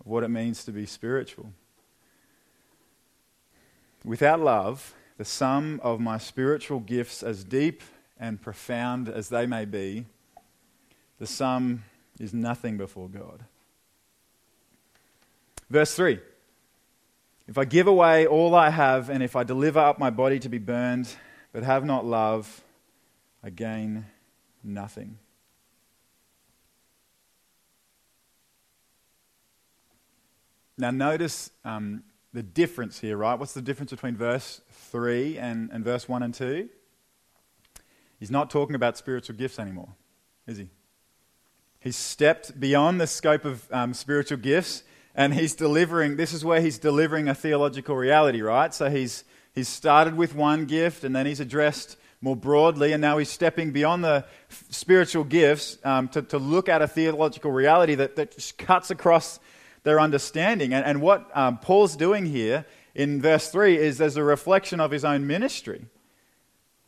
of 0.00 0.06
what 0.06 0.24
it 0.24 0.28
means 0.28 0.64
to 0.64 0.72
be 0.72 0.86
spiritual. 0.86 1.52
Without 4.04 4.40
love, 4.40 4.94
the 5.18 5.24
sum 5.24 5.80
of 5.84 6.00
my 6.00 6.18
spiritual 6.18 6.80
gifts, 6.80 7.22
as 7.22 7.44
deep 7.44 7.82
and 8.18 8.42
profound 8.42 9.08
as 9.08 9.28
they 9.28 9.46
may 9.46 9.64
be, 9.64 10.06
the 11.20 11.26
sum 11.28 11.84
is 12.18 12.34
nothing 12.34 12.76
before 12.76 13.08
God. 13.08 13.44
Verse 15.70 15.94
3 15.94 16.18
If 17.48 17.58
I 17.58 17.64
give 17.64 17.86
away 17.86 18.26
all 18.26 18.54
I 18.54 18.70
have, 18.70 19.10
and 19.10 19.22
if 19.22 19.34
I 19.34 19.42
deliver 19.42 19.80
up 19.80 19.98
my 19.98 20.10
body 20.10 20.38
to 20.40 20.48
be 20.48 20.58
burned, 20.58 21.08
but 21.52 21.64
have 21.64 21.84
not 21.84 22.06
love, 22.06 22.62
I 23.42 23.50
gain 23.50 24.06
nothing. 24.62 25.18
Now, 30.78 30.90
notice 30.90 31.50
um, 31.64 32.04
the 32.32 32.42
difference 32.42 33.00
here, 33.00 33.16
right? 33.16 33.38
What's 33.38 33.52
the 33.52 33.62
difference 33.62 33.90
between 33.90 34.16
verse 34.16 34.60
3 34.70 35.38
and, 35.38 35.70
and 35.72 35.84
verse 35.84 36.08
1 36.08 36.22
and 36.22 36.32
2? 36.32 36.68
He's 38.18 38.30
not 38.30 38.50
talking 38.50 38.74
about 38.74 38.96
spiritual 38.96 39.36
gifts 39.36 39.58
anymore, 39.58 39.88
is 40.46 40.58
he? 40.58 40.68
He's 41.80 41.96
stepped 41.96 42.58
beyond 42.58 43.00
the 43.00 43.06
scope 43.08 43.44
of 43.44 43.66
um, 43.72 43.92
spiritual 43.94 44.38
gifts 44.38 44.84
and 45.14 45.34
he's 45.34 45.54
delivering, 45.54 46.16
this 46.16 46.32
is 46.32 46.44
where 46.44 46.60
he's 46.60 46.78
delivering 46.78 47.28
a 47.28 47.34
theological 47.34 47.96
reality, 47.96 48.40
right? 48.40 48.72
So 48.72 48.90
he's, 48.90 49.24
he's 49.54 49.68
started 49.68 50.16
with 50.16 50.34
one 50.34 50.64
gift 50.66 51.04
and 51.04 51.14
then 51.14 51.26
he's 51.26 51.40
addressed 51.40 51.96
more 52.22 52.36
broadly, 52.36 52.92
and 52.92 53.00
now 53.00 53.18
he's 53.18 53.28
stepping 53.28 53.72
beyond 53.72 54.04
the 54.04 54.24
spiritual 54.70 55.24
gifts 55.24 55.76
um, 55.82 56.06
to, 56.08 56.22
to 56.22 56.38
look 56.38 56.68
at 56.68 56.80
a 56.80 56.86
theological 56.86 57.50
reality 57.50 57.96
that, 57.96 58.14
that 58.14 58.30
just 58.30 58.56
cuts 58.56 58.92
across 58.92 59.40
their 59.82 59.98
understanding. 59.98 60.72
And, 60.72 60.86
and 60.86 61.02
what 61.02 61.28
um, 61.36 61.58
Paul's 61.58 61.96
doing 61.96 62.24
here 62.24 62.64
in 62.94 63.20
verse 63.20 63.50
3 63.50 63.76
is 63.76 63.98
there's 63.98 64.16
a 64.16 64.22
reflection 64.22 64.78
of 64.78 64.92
his 64.92 65.04
own 65.04 65.26
ministry, 65.26 65.86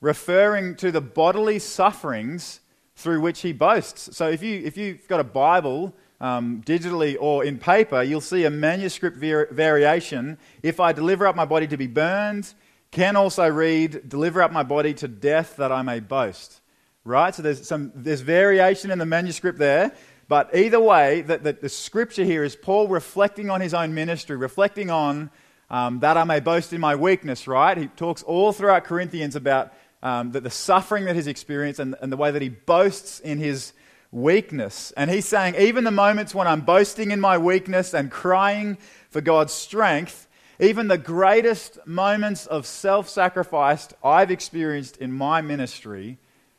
referring 0.00 0.76
to 0.76 0.92
the 0.92 1.00
bodily 1.00 1.58
sufferings 1.58 2.60
through 2.94 3.20
which 3.20 3.40
he 3.40 3.52
boasts. 3.52 4.16
So 4.16 4.28
if, 4.28 4.40
you, 4.40 4.60
if 4.64 4.76
you've 4.76 5.08
got 5.08 5.18
a 5.18 5.24
Bible, 5.24 5.92
um, 6.24 6.62
digitally 6.64 7.18
or 7.20 7.44
in 7.44 7.58
paper, 7.58 8.02
you'll 8.02 8.22
see 8.22 8.44
a 8.44 8.50
manuscript 8.50 9.18
var- 9.18 9.48
variation. 9.50 10.38
If 10.62 10.80
I 10.80 10.92
deliver 10.92 11.26
up 11.26 11.37
my 11.37 11.44
body 11.44 11.66
to 11.66 11.76
be 11.76 11.87
burned, 11.87 12.54
can 12.90 13.14
also 13.14 13.46
read, 13.46 14.08
deliver 14.08 14.40
up 14.40 14.50
my 14.50 14.62
body 14.62 14.94
to 14.94 15.08
death 15.08 15.56
that 15.56 15.70
I 15.70 15.82
may 15.82 16.00
boast. 16.00 16.62
Right? 17.04 17.34
So 17.34 17.42
there's, 17.42 17.68
some, 17.68 17.92
there's 17.94 18.22
variation 18.22 18.90
in 18.90 18.98
the 18.98 19.04
manuscript 19.04 19.58
there. 19.58 19.92
But 20.26 20.56
either 20.56 20.80
way, 20.80 21.20
the, 21.20 21.37
the, 21.37 21.52
the 21.52 21.68
scripture 21.68 22.24
here 22.24 22.42
is 22.42 22.56
Paul 22.56 22.88
reflecting 22.88 23.50
on 23.50 23.60
his 23.60 23.74
own 23.74 23.92
ministry, 23.92 24.37
reflecting 24.37 24.88
on 24.88 25.30
um, 25.68 26.00
that 26.00 26.16
I 26.16 26.24
may 26.24 26.40
boast 26.40 26.72
in 26.72 26.80
my 26.80 26.96
weakness, 26.96 27.46
right? 27.46 27.76
He 27.76 27.88
talks 27.88 28.22
all 28.22 28.52
throughout 28.52 28.84
Corinthians 28.84 29.37
about 29.37 29.74
um, 30.02 30.32
the, 30.32 30.40
the, 30.40 30.50
suffering 30.50 31.04
that 31.04 31.16
he's 31.16 31.26
experienced 31.26 31.80
and, 31.80 31.94
and 32.00 32.10
the 32.10 32.16
way 32.16 32.30
that 32.30 32.40
he 32.40 32.48
boasts 32.48 33.20
in 33.20 33.37
his 33.38 33.74
weakness. 34.14 34.92
And 34.96 35.11
he's 35.11 35.27
saying, 35.27 35.57
even 35.59 35.85
the 35.85 35.90
moments 35.90 36.35
when 36.35 36.46
I'm 36.46 36.61
boasting 36.61 37.11
in 37.11 37.20
my 37.20 37.37
weakness 37.37 37.92
and 37.92 38.11
crying 38.11 38.79
for 39.11 39.20
God's 39.20 39.53
strength, 39.53 40.29
even 40.61 40.87
the 40.87 40.96
greatest 40.96 41.85
moments 41.85 42.46
of 42.46 42.64
self 42.64 43.09
sacrifice 43.09 43.88
I've 44.03 44.31
experienced 44.31 44.96
in 44.98 45.12
my 45.12 45.42
ministry 45.42 46.18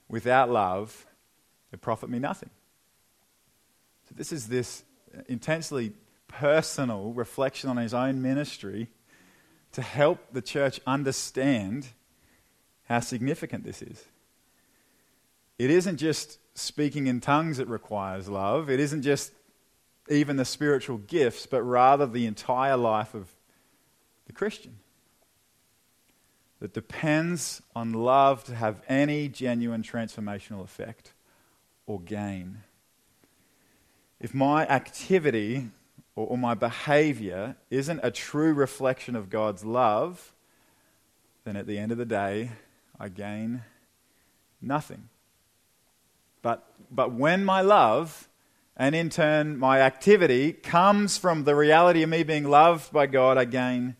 without 0.09 0.51
love, 0.51 1.05
it 1.71 1.81
profit 1.81 2.09
me 2.09 2.19
nothing. 2.19 2.49
So, 4.09 4.15
this 4.15 4.33
is 4.33 4.47
this 4.47 4.83
intensely 5.27 5.93
personal 6.27 7.13
reflection 7.13 7.69
on 7.69 7.77
his 7.77 7.93
own 7.93 8.21
ministry 8.21 8.89
to 9.71 9.81
help 9.81 10.19
the 10.33 10.41
church 10.41 10.81
understand 10.85 11.87
how 12.83 12.99
significant 12.99 13.63
this 13.63 13.81
is. 13.81 14.03
It 15.57 15.69
isn't 15.69 15.97
just 15.97 16.39
speaking 16.53 17.07
in 17.07 17.21
tongues 17.21 17.57
that 17.57 17.67
requires 17.67 18.29
love, 18.29 18.69
it 18.69 18.79
isn't 18.79 19.01
just 19.01 19.31
even 20.09 20.37
the 20.37 20.45
spiritual 20.45 20.97
gifts, 20.97 21.45
but 21.45 21.63
rather 21.63 22.05
the 22.05 22.25
entire 22.25 22.77
life 22.77 23.13
of 23.13 23.33
the 24.27 24.33
Christian 24.33 24.77
that 26.59 26.73
depends 26.73 27.61
on 27.75 27.93
love 27.93 28.43
to 28.45 28.55
have 28.55 28.81
any 28.87 29.27
genuine 29.27 29.83
transformational 29.83 30.63
effect 30.63 31.13
or 31.85 31.99
gain. 31.99 32.63
If 34.19 34.33
my 34.33 34.65
activity 34.65 35.69
or, 36.15 36.27
or, 36.27 36.37
my 36.37 36.53
behavior 36.53 37.57
isn't 37.69 37.99
a 38.01 38.09
true 38.09 38.53
reflection 38.53 39.15
of 39.15 39.29
God's 39.29 39.65
love, 39.65 40.33
then 41.43 41.57
at 41.57 41.67
the 41.67 41.77
end 41.77 41.91
of 41.91 41.97
the 41.97 42.05
day, 42.05 42.51
I 42.99 43.09
gain 43.09 43.63
nothing. 44.61 45.09
But, 46.45 46.63
but 46.91 47.11
when 47.11 47.43
my 47.43 47.61
love, 47.61 48.29
and 48.77 48.93
in 48.93 49.09
turn 49.09 49.57
my 49.57 49.81
activity, 49.81 50.53
comes 50.53 51.17
from 51.17 51.43
the 51.43 51.55
reality 51.55 52.03
of 52.03 52.09
me 52.09 52.21
being 52.21 52.43
loved 52.43 52.93
by 52.93 53.07
God, 53.07 53.35
I 53.39 53.45
gain 53.45 53.95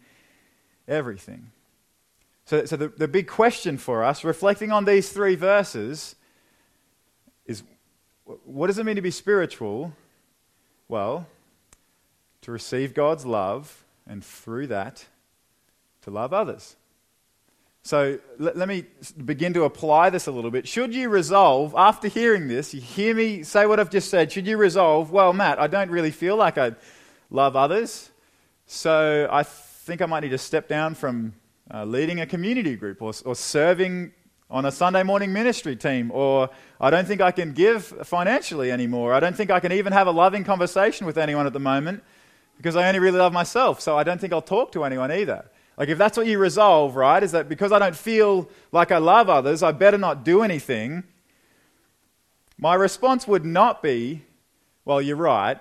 everything. 0.87 1.49
So, 2.45 2.63
so 2.65 2.75
the, 2.75 2.89
the 2.89 3.07
big 3.07 3.27
question 3.27 3.79
for 3.79 4.03
us, 4.03 4.23
reflecting 4.23 4.71
on 4.71 4.85
these 4.85 5.09
three 5.09 5.33
verses, 5.33 6.17
is 7.47 7.63
what 8.25 8.67
does 8.67 8.77
it 8.77 8.85
mean 8.85 8.97
to 8.97 9.01
be 9.01 9.09
spiritual? 9.09 9.93
Well, 10.87 11.25
to 12.41 12.51
receive 12.51 12.93
God's 12.93 13.25
love, 13.25 13.83
and 14.05 14.23
through 14.23 14.67
that, 14.67 15.07
to 16.03 16.11
love 16.11 16.31
others. 16.31 16.75
So 17.85 18.17
let, 18.39 18.57
let, 18.57 18.67
me 18.67 18.85
begin 19.25 19.53
to 19.53 19.65
apply 19.65 20.09
this 20.09 20.25
a 20.25 20.31
little 20.31 20.49
bit. 20.49 20.67
Should 20.67 20.95
you 20.95 21.07
resolve, 21.07 21.75
after 21.77 22.07
hearing 22.07 22.47
this, 22.47 22.73
you 22.73 22.81
hear 22.81 23.13
me 23.13 23.43
say 23.43 23.67
what 23.67 23.79
I've 23.79 23.91
just 23.91 24.09
said, 24.09 24.31
should 24.31 24.47
you 24.47 24.57
resolve, 24.57 25.11
well, 25.11 25.33
Matt, 25.33 25.59
I 25.59 25.67
don't 25.67 25.91
really 25.91 26.09
feel 26.09 26.35
like 26.35 26.57
I 26.57 26.71
love 27.29 27.55
others, 27.55 28.09
so 28.65 29.29
I 29.31 29.43
think 29.43 30.01
I 30.01 30.07
might 30.07 30.21
need 30.21 30.29
to 30.29 30.39
step 30.39 30.67
down 30.67 30.95
from 30.95 31.35
uh, 31.71 31.85
leading 31.85 32.21
a 32.21 32.25
community 32.25 32.75
group 32.75 33.03
or, 33.03 33.13
or 33.23 33.35
serving 33.35 34.13
on 34.49 34.65
a 34.65 34.71
Sunday 34.71 35.03
morning 35.03 35.31
ministry 35.31 35.75
team, 35.75 36.09
or 36.11 36.49
I 36.81 36.89
don't 36.89 37.07
think 37.07 37.21
I 37.21 37.29
can 37.29 37.53
give 37.53 37.85
financially 37.85 38.71
anymore. 38.71 39.13
I 39.13 39.19
don't 39.19 39.35
think 39.35 39.51
I 39.51 39.59
can 39.59 39.71
even 39.71 39.93
have 39.93 40.07
a 40.07 40.11
loving 40.11 40.43
conversation 40.43 41.05
with 41.05 41.19
anyone 41.19 41.45
at 41.45 41.53
the 41.53 41.59
moment 41.59 42.03
because 42.57 42.75
I 42.75 42.87
only 42.87 42.99
really 42.99 43.19
love 43.19 43.31
myself, 43.31 43.79
so 43.79 43.95
I 43.95 44.03
don't 44.03 44.19
think 44.19 44.33
I'll 44.33 44.41
talk 44.41 44.71
to 44.71 44.85
anyone 44.85 45.11
either. 45.11 45.45
Like, 45.77 45.89
if 45.89 45.97
that's 45.97 46.17
what 46.17 46.27
you 46.27 46.39
resolve, 46.39 46.95
right, 46.95 47.21
is 47.21 47.33
that 47.33 47.49
because 47.49 47.71
I 47.71 47.79
don't 47.79 47.95
feel 47.95 48.49
like 48.71 48.91
I 48.91 48.97
love 48.97 49.29
others, 49.29 49.61
I 49.61 49.71
better 49.71 49.97
not 49.97 50.23
do 50.23 50.41
anything. 50.41 51.03
My 52.57 52.75
response 52.75 53.27
would 53.27 53.45
not 53.45 53.83
be, 53.83 54.23
well, 54.85 55.01
you're 55.01 55.17
right. 55.17 55.57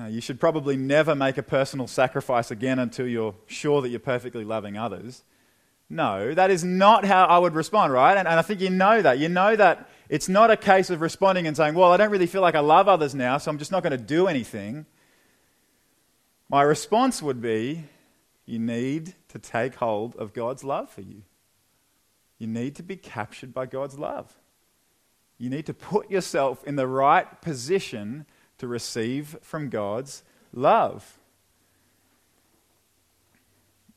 Uh, 0.00 0.06
you 0.06 0.22
should 0.22 0.40
probably 0.40 0.76
never 0.76 1.14
make 1.14 1.36
a 1.36 1.42
personal 1.42 1.86
sacrifice 1.86 2.50
again 2.50 2.78
until 2.78 3.06
you're 3.06 3.34
sure 3.46 3.82
that 3.82 3.90
you're 3.90 4.00
perfectly 4.00 4.44
loving 4.44 4.78
others. 4.78 5.22
No, 5.90 6.32
that 6.32 6.50
is 6.50 6.64
not 6.64 7.04
how 7.04 7.26
I 7.26 7.36
would 7.36 7.54
respond, 7.54 7.92
right? 7.92 8.16
And, 8.16 8.26
and, 8.26 8.38
I 8.38 8.42
think 8.42 8.62
you 8.62 8.70
know 8.70 9.02
that. 9.02 9.18
You 9.18 9.28
know 9.28 9.54
that 9.54 9.90
it's 10.08 10.26
not 10.26 10.50
a 10.50 10.56
case 10.56 10.88
of 10.88 11.02
responding 11.02 11.46
and 11.46 11.54
saying, 11.54 11.74
well, 11.74 11.92
I 11.92 11.98
don't 11.98 12.10
really 12.10 12.26
feel 12.26 12.40
like 12.40 12.54
I 12.54 12.60
love 12.60 12.88
others 12.88 13.14
now, 13.14 13.36
so 13.36 13.50
I'm 13.50 13.58
just 13.58 13.70
not 13.70 13.82
going 13.82 13.90
to 13.90 13.98
do 13.98 14.26
anything. 14.26 14.86
My 16.48 16.62
response 16.62 17.20
would 17.20 17.42
be, 17.42 17.84
you 18.46 18.58
need 18.58 19.14
to 19.32 19.38
take 19.38 19.76
hold 19.76 20.14
of 20.16 20.34
God's 20.34 20.62
love 20.62 20.90
for 20.90 21.00
you. 21.00 21.22
You 22.38 22.46
need 22.46 22.76
to 22.76 22.82
be 22.82 22.96
captured 22.96 23.54
by 23.54 23.64
God's 23.64 23.98
love. 23.98 24.36
You 25.38 25.48
need 25.48 25.64
to 25.66 25.74
put 25.74 26.10
yourself 26.10 26.62
in 26.64 26.76
the 26.76 26.86
right 26.86 27.40
position 27.40 28.26
to 28.58 28.68
receive 28.68 29.38
from 29.40 29.70
God's 29.70 30.22
love. 30.52 31.18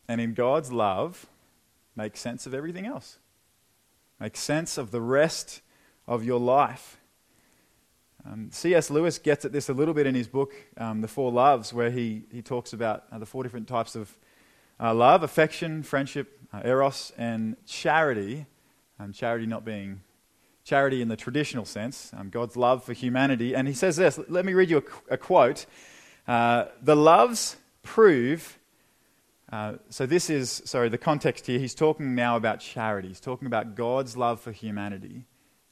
And 0.07 0.21
in 0.21 0.33
God's 0.33 0.71
love, 0.71 1.25
make 1.97 2.15
sense 2.15 2.45
of 2.45 2.53
everything 2.53 2.85
else. 2.85 3.17
Make 4.19 4.37
sense 4.37 4.77
of 4.77 4.91
the 4.91 5.01
rest 5.01 5.61
of 6.07 6.23
your 6.23 6.39
life. 6.39 6.97
Um, 8.25 8.49
C.S. 8.51 8.89
Lewis 8.89 9.19
gets 9.19 9.43
at 9.43 9.51
this 9.51 9.67
a 9.67 9.73
little 9.73 9.93
bit 9.93 10.07
in 10.07 10.15
his 10.15 10.29
book, 10.29 10.53
um, 10.77 11.01
The 11.01 11.07
Four 11.09 11.31
Loves, 11.31 11.73
where 11.73 11.91
he, 11.91 12.23
he 12.31 12.41
talks 12.41 12.71
about 12.71 13.03
uh, 13.11 13.19
the 13.19 13.25
four 13.25 13.43
different 13.43 13.67
types 13.67 13.95
of 13.95 14.15
uh, 14.79 14.93
love 14.93 15.23
affection, 15.23 15.83
friendship, 15.83 16.39
uh, 16.53 16.61
eros, 16.63 17.11
and 17.17 17.55
charity. 17.65 18.45
Um, 18.99 19.11
charity 19.11 19.45
not 19.45 19.65
being 19.65 20.01
charity 20.65 21.01
in 21.01 21.07
the 21.07 21.15
traditional 21.15 21.63
sense, 21.63 22.11
um, 22.17 22.29
God's 22.29 22.57
love 22.57 22.83
for 22.83 22.93
humanity. 22.93 23.55
And 23.55 23.67
he 23.67 23.73
says 23.73 23.95
this 23.95 24.19
let 24.27 24.45
me 24.45 24.53
read 24.53 24.69
you 24.69 24.77
a, 25.09 25.13
a 25.13 25.17
quote. 25.17 25.65
Uh, 26.27 26.65
the 26.81 26.95
loves 26.95 27.55
prove. 27.83 28.59
Uh, 29.51 29.73
so, 29.89 30.07
this 30.07 30.29
is, 30.29 30.63
sorry, 30.65 30.89
the 30.89 30.97
context 30.97 31.45
here. 31.45 31.59
He's 31.59 31.75
talking 31.75 32.15
now 32.15 32.35
about 32.35 32.59
charity. 32.59 33.09
He's 33.09 33.19
talking 33.19 33.45
about 33.45 33.75
God's 33.75 34.17
love 34.17 34.41
for 34.41 34.51
humanity. 34.51 35.25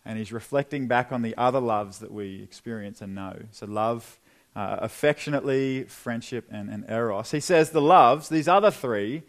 And 0.06 0.20
he's 0.20 0.32
reflecting 0.32 0.88
back 0.88 1.12
on 1.12 1.22
the 1.22 1.36
other 1.38 1.60
loves 1.60 2.00
that 2.00 2.12
we 2.12 2.44
experience 2.44 3.02
and 3.02 3.16
know. 3.16 3.40
So, 3.52 3.66
love 3.66 4.20
uh, 4.56 4.78
affectionately, 4.80 5.84
friendship, 5.86 6.48
and, 6.52 6.70
and 6.70 6.90
eros. 6.90 7.32
He 7.32 7.40
says 7.40 7.72
the 7.72 7.82
loves, 7.82 8.30
these 8.30 8.48
other 8.48 8.72
three, 8.72 9.24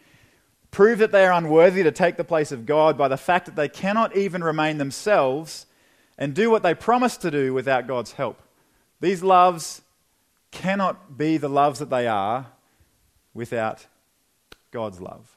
prove 0.70 0.98
that 0.98 1.12
they 1.12 1.24
are 1.24 1.32
unworthy 1.32 1.82
to 1.82 1.92
take 1.92 2.16
the 2.16 2.24
place 2.24 2.52
of 2.52 2.66
God 2.66 2.98
by 2.98 3.08
the 3.08 3.16
fact 3.16 3.46
that 3.46 3.56
they 3.56 3.68
cannot 3.68 4.16
even 4.16 4.42
remain 4.42 4.78
themselves 4.78 5.66
and 6.18 6.34
do 6.34 6.50
what 6.50 6.62
they 6.62 6.74
promise 6.74 7.16
to 7.18 7.30
do 7.30 7.54
without 7.54 7.86
God's 7.86 8.12
help. 8.12 8.40
These 9.00 9.22
loves 9.22 9.82
cannot 10.50 11.16
be 11.16 11.36
the 11.36 11.48
loves 11.48 11.78
that 11.78 11.90
they 11.90 12.06
are 12.06 12.46
without 13.32 13.86
God's 14.70 15.00
love. 15.00 15.33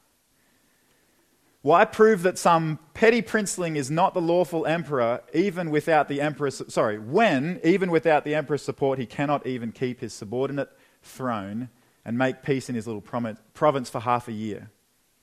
Why 1.61 1.85
prove 1.85 2.21
that 2.23 2.37
some 2.37 2.79
petty 2.93 3.21
princeling 3.21 3.75
is 3.75 3.91
not 3.91 4.13
the 4.13 4.21
lawful 4.21 4.65
emperor, 4.65 5.21
even 5.33 5.69
without 5.69 6.07
the 6.07 6.21
emperor's, 6.21 6.61
sorry, 6.71 6.99
when, 6.99 7.59
even 7.63 7.91
without 7.91 8.23
the 8.23 8.35
emperor's 8.35 8.61
support, 8.61 8.99
he 8.99 9.05
cannot 9.05 9.45
even 9.45 9.71
keep 9.71 9.99
his 9.99 10.13
subordinate 10.13 10.69
throne 11.01 11.69
and 12.05 12.17
make 12.17 12.41
peace 12.43 12.69
in 12.69 12.75
his 12.75 12.87
little 12.87 13.01
province 13.01 13.89
for 13.89 13.99
half 13.99 14.27
a 14.27 14.31
year? 14.31 14.69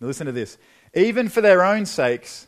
Now 0.00 0.08
listen 0.08 0.26
to 0.26 0.32
this. 0.32 0.58
Even 0.92 1.28
for 1.28 1.40
their 1.40 1.64
own 1.64 1.86
sakes, 1.86 2.46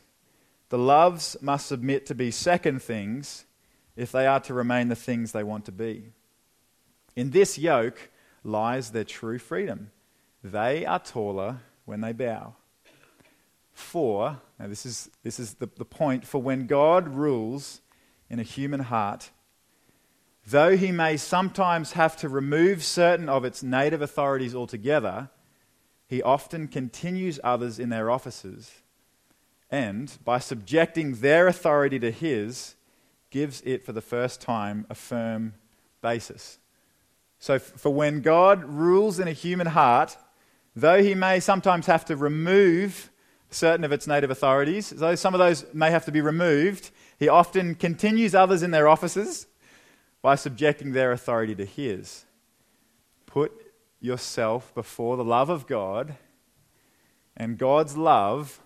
the 0.68 0.78
loves 0.78 1.36
must 1.40 1.66
submit 1.66 2.06
to 2.06 2.14
be 2.14 2.30
second 2.30 2.82
things 2.82 3.46
if 3.94 4.12
they 4.12 4.26
are 4.26 4.40
to 4.40 4.52
remain 4.52 4.88
the 4.88 4.96
things 4.96 5.32
they 5.32 5.44
want 5.44 5.64
to 5.66 5.72
be. 5.72 6.12
In 7.14 7.30
this 7.30 7.56
yoke 7.56 8.10
lies 8.44 8.90
their 8.90 9.04
true 9.04 9.38
freedom. 9.38 9.90
They 10.44 10.84
are 10.84 10.98
taller 10.98 11.60
when 11.86 12.02
they 12.02 12.12
bow. 12.12 12.56
For, 13.76 14.40
now 14.58 14.68
this 14.68 14.86
is, 14.86 15.10
this 15.22 15.38
is 15.38 15.54
the, 15.54 15.68
the 15.76 15.84
point, 15.84 16.26
for 16.26 16.40
when 16.40 16.66
God 16.66 17.08
rules 17.08 17.82
in 18.30 18.40
a 18.40 18.42
human 18.42 18.80
heart, 18.80 19.32
though 20.46 20.78
he 20.78 20.90
may 20.90 21.18
sometimes 21.18 21.92
have 21.92 22.16
to 22.16 22.28
remove 22.30 22.82
certain 22.82 23.28
of 23.28 23.44
its 23.44 23.62
native 23.62 24.00
authorities 24.00 24.54
altogether, 24.54 25.28
he 26.06 26.22
often 26.22 26.68
continues 26.68 27.38
others 27.44 27.78
in 27.78 27.90
their 27.90 28.10
offices 28.10 28.80
and, 29.70 30.16
by 30.24 30.38
subjecting 30.38 31.16
their 31.16 31.46
authority 31.46 31.98
to 31.98 32.10
his, 32.10 32.76
gives 33.28 33.60
it 33.60 33.84
for 33.84 33.92
the 33.92 34.00
first 34.00 34.40
time 34.40 34.86
a 34.88 34.94
firm 34.94 35.52
basis. 36.00 36.58
So, 37.38 37.58
for 37.58 37.92
when 37.92 38.22
God 38.22 38.64
rules 38.64 39.20
in 39.20 39.28
a 39.28 39.32
human 39.32 39.66
heart, 39.66 40.16
though 40.74 41.02
he 41.02 41.14
may 41.14 41.40
sometimes 41.40 41.84
have 41.84 42.06
to 42.06 42.16
remove 42.16 43.10
certain 43.50 43.84
of 43.84 43.92
its 43.92 44.06
native 44.06 44.30
authorities. 44.30 44.90
Though 44.90 45.14
some 45.14 45.34
of 45.34 45.38
those 45.38 45.64
may 45.72 45.90
have 45.90 46.04
to 46.06 46.12
be 46.12 46.20
removed, 46.20 46.90
he 47.18 47.28
often 47.28 47.74
continues 47.74 48.34
others 48.34 48.62
in 48.62 48.70
their 48.70 48.88
offices 48.88 49.46
by 50.22 50.34
subjecting 50.34 50.92
their 50.92 51.12
authority 51.12 51.54
to 51.54 51.64
his. 51.64 52.24
Put 53.26 53.52
yourself 54.00 54.74
before 54.74 55.16
the 55.16 55.24
love 55.24 55.50
of 55.50 55.66
God, 55.66 56.16
and 57.36 57.58
God's 57.58 57.96
love, 57.96 58.60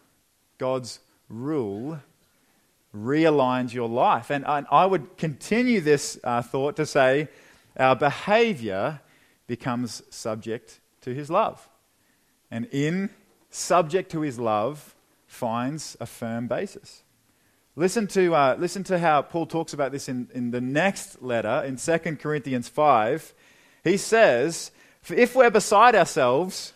God's 0.58 1.00
rule, 1.28 2.00
realigns 2.94 3.72
your 3.72 3.88
life. 3.88 4.30
And, 4.30 4.44
I 4.46 4.86
would 4.86 5.16
continue 5.16 5.80
this 5.80 6.18
uh, 6.24 6.42
thought 6.42 6.76
to 6.76 6.86
say 6.86 7.28
our 7.76 7.96
behavior 7.96 9.00
becomes 9.46 10.02
subject 10.10 10.80
to 11.02 11.14
his 11.14 11.30
love. 11.30 11.68
And 12.50 12.66
in 12.66 13.10
subject 13.50 14.10
to 14.12 14.20
his 14.20 14.38
love, 14.38 14.94
finds 15.26 15.96
a 16.00 16.06
firm 16.06 16.46
basis. 16.46 17.02
Listen 17.76 18.06
to, 18.08 18.34
uh, 18.34 18.56
listen 18.58 18.84
to 18.84 18.98
how 18.98 19.22
Paul 19.22 19.46
talks 19.46 19.72
about 19.72 19.92
this 19.92 20.08
in, 20.08 20.28
in 20.34 20.50
the 20.50 20.60
next 20.60 21.22
letter, 21.22 21.62
in 21.64 21.76
2 21.76 21.98
Corinthians 22.16 22.68
5. 22.68 23.34
He 23.84 23.96
says, 23.96 24.70
If 25.08 25.34
we're 25.34 25.50
beside 25.50 25.94
ourselves, 25.94 26.72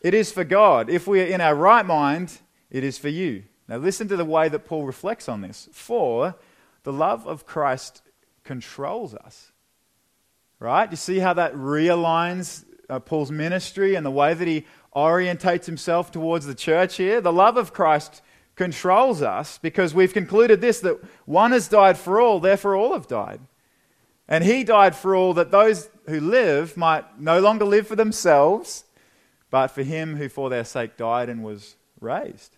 it 0.00 0.14
is 0.14 0.30
for 0.30 0.44
God. 0.44 0.88
If 0.88 1.06
we 1.06 1.20
are 1.20 1.26
in 1.26 1.40
our 1.40 1.54
right 1.54 1.84
mind, 1.84 2.38
it 2.70 2.84
is 2.84 2.96
for 2.96 3.08
you. 3.08 3.44
Now, 3.68 3.78
listen 3.78 4.06
to 4.08 4.16
the 4.16 4.24
way 4.24 4.48
that 4.48 4.64
Paul 4.64 4.84
reflects 4.84 5.28
on 5.28 5.40
this. 5.40 5.68
For 5.72 6.36
the 6.84 6.92
love 6.92 7.26
of 7.26 7.46
Christ 7.46 8.02
controls 8.44 9.14
us. 9.14 9.50
Right? 10.60 10.90
You 10.90 10.96
see 10.96 11.18
how 11.18 11.34
that 11.34 11.54
realigns 11.54 12.64
uh, 12.88 13.00
Paul's 13.00 13.30
ministry 13.30 13.94
and 13.94 14.06
the 14.06 14.10
way 14.10 14.32
that 14.32 14.46
he 14.46 14.64
orientates 14.96 15.66
himself 15.66 16.10
towards 16.10 16.46
the 16.46 16.54
church 16.54 16.96
here. 16.96 17.20
The 17.20 17.32
love 17.32 17.58
of 17.58 17.74
Christ 17.74 18.22
controls 18.56 19.20
us 19.20 19.58
because 19.58 19.94
we've 19.94 20.14
concluded 20.14 20.62
this 20.62 20.80
that 20.80 20.98
one 21.26 21.52
has 21.52 21.68
died 21.68 21.98
for 21.98 22.18
all, 22.20 22.40
therefore 22.40 22.74
all 22.74 22.94
have 22.94 23.06
died. 23.06 23.40
And 24.26 24.42
he 24.42 24.64
died 24.64 24.96
for 24.96 25.14
all 25.14 25.34
that 25.34 25.50
those 25.50 25.88
who 26.08 26.18
live 26.20 26.76
might 26.76 27.20
no 27.20 27.38
longer 27.40 27.64
live 27.64 27.86
for 27.86 27.94
themselves, 27.94 28.84
but 29.50 29.68
for 29.68 29.82
him 29.82 30.16
who 30.16 30.28
for 30.28 30.50
their 30.50 30.64
sake 30.64 30.96
died 30.96 31.28
and 31.28 31.44
was 31.44 31.76
raised. 32.00 32.56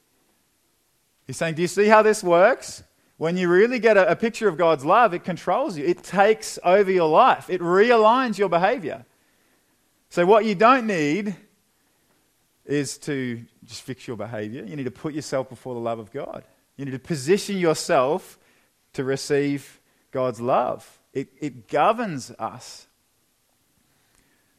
He's 1.27 1.37
saying, 1.37 1.57
Do 1.57 1.63
you 1.63 1.69
see 1.69 1.89
how 1.89 2.03
this 2.03 2.23
works? 2.23 2.85
When 3.19 3.37
you 3.37 3.49
really 3.49 3.81
get 3.81 3.97
a, 3.97 4.13
a 4.13 4.17
picture 4.17 4.49
of 4.49 4.57
God's 4.57 4.85
love, 4.85 5.13
it 5.13 5.25
controls 5.25 5.77
you, 5.77 5.85
it 5.85 6.05
takes 6.05 6.59
over 6.65 6.91
your 6.91 7.09
life, 7.09 7.51
it 7.51 7.61
realigns 7.61 8.39
your 8.39 8.49
behavior. 8.49 9.05
So, 10.09 10.25
what 10.25 10.47
you 10.47 10.55
don't 10.55 10.87
need 10.87 11.37
is 12.69 12.99
to 12.99 13.45
just 13.65 13.83
fix 13.83 14.07
your 14.07 14.17
behavior. 14.17 14.63
You 14.63 14.77
need 14.77 14.85
to 14.85 14.91
put 14.91 15.15
yourself 15.15 15.49
before 15.49 15.75
the 15.75 15.81
love 15.81 15.99
of 15.99 16.13
God. 16.13 16.45
You 16.77 16.85
need 16.85 16.93
to 16.93 16.99
position 16.99 17.57
yourself 17.57 18.39
to 18.93 19.03
receive 19.03 19.81
God's 20.13 20.41
love. 20.41 21.01
It, 21.13 21.29
it 21.41 21.67
governs 21.69 22.31
us. 22.39 22.87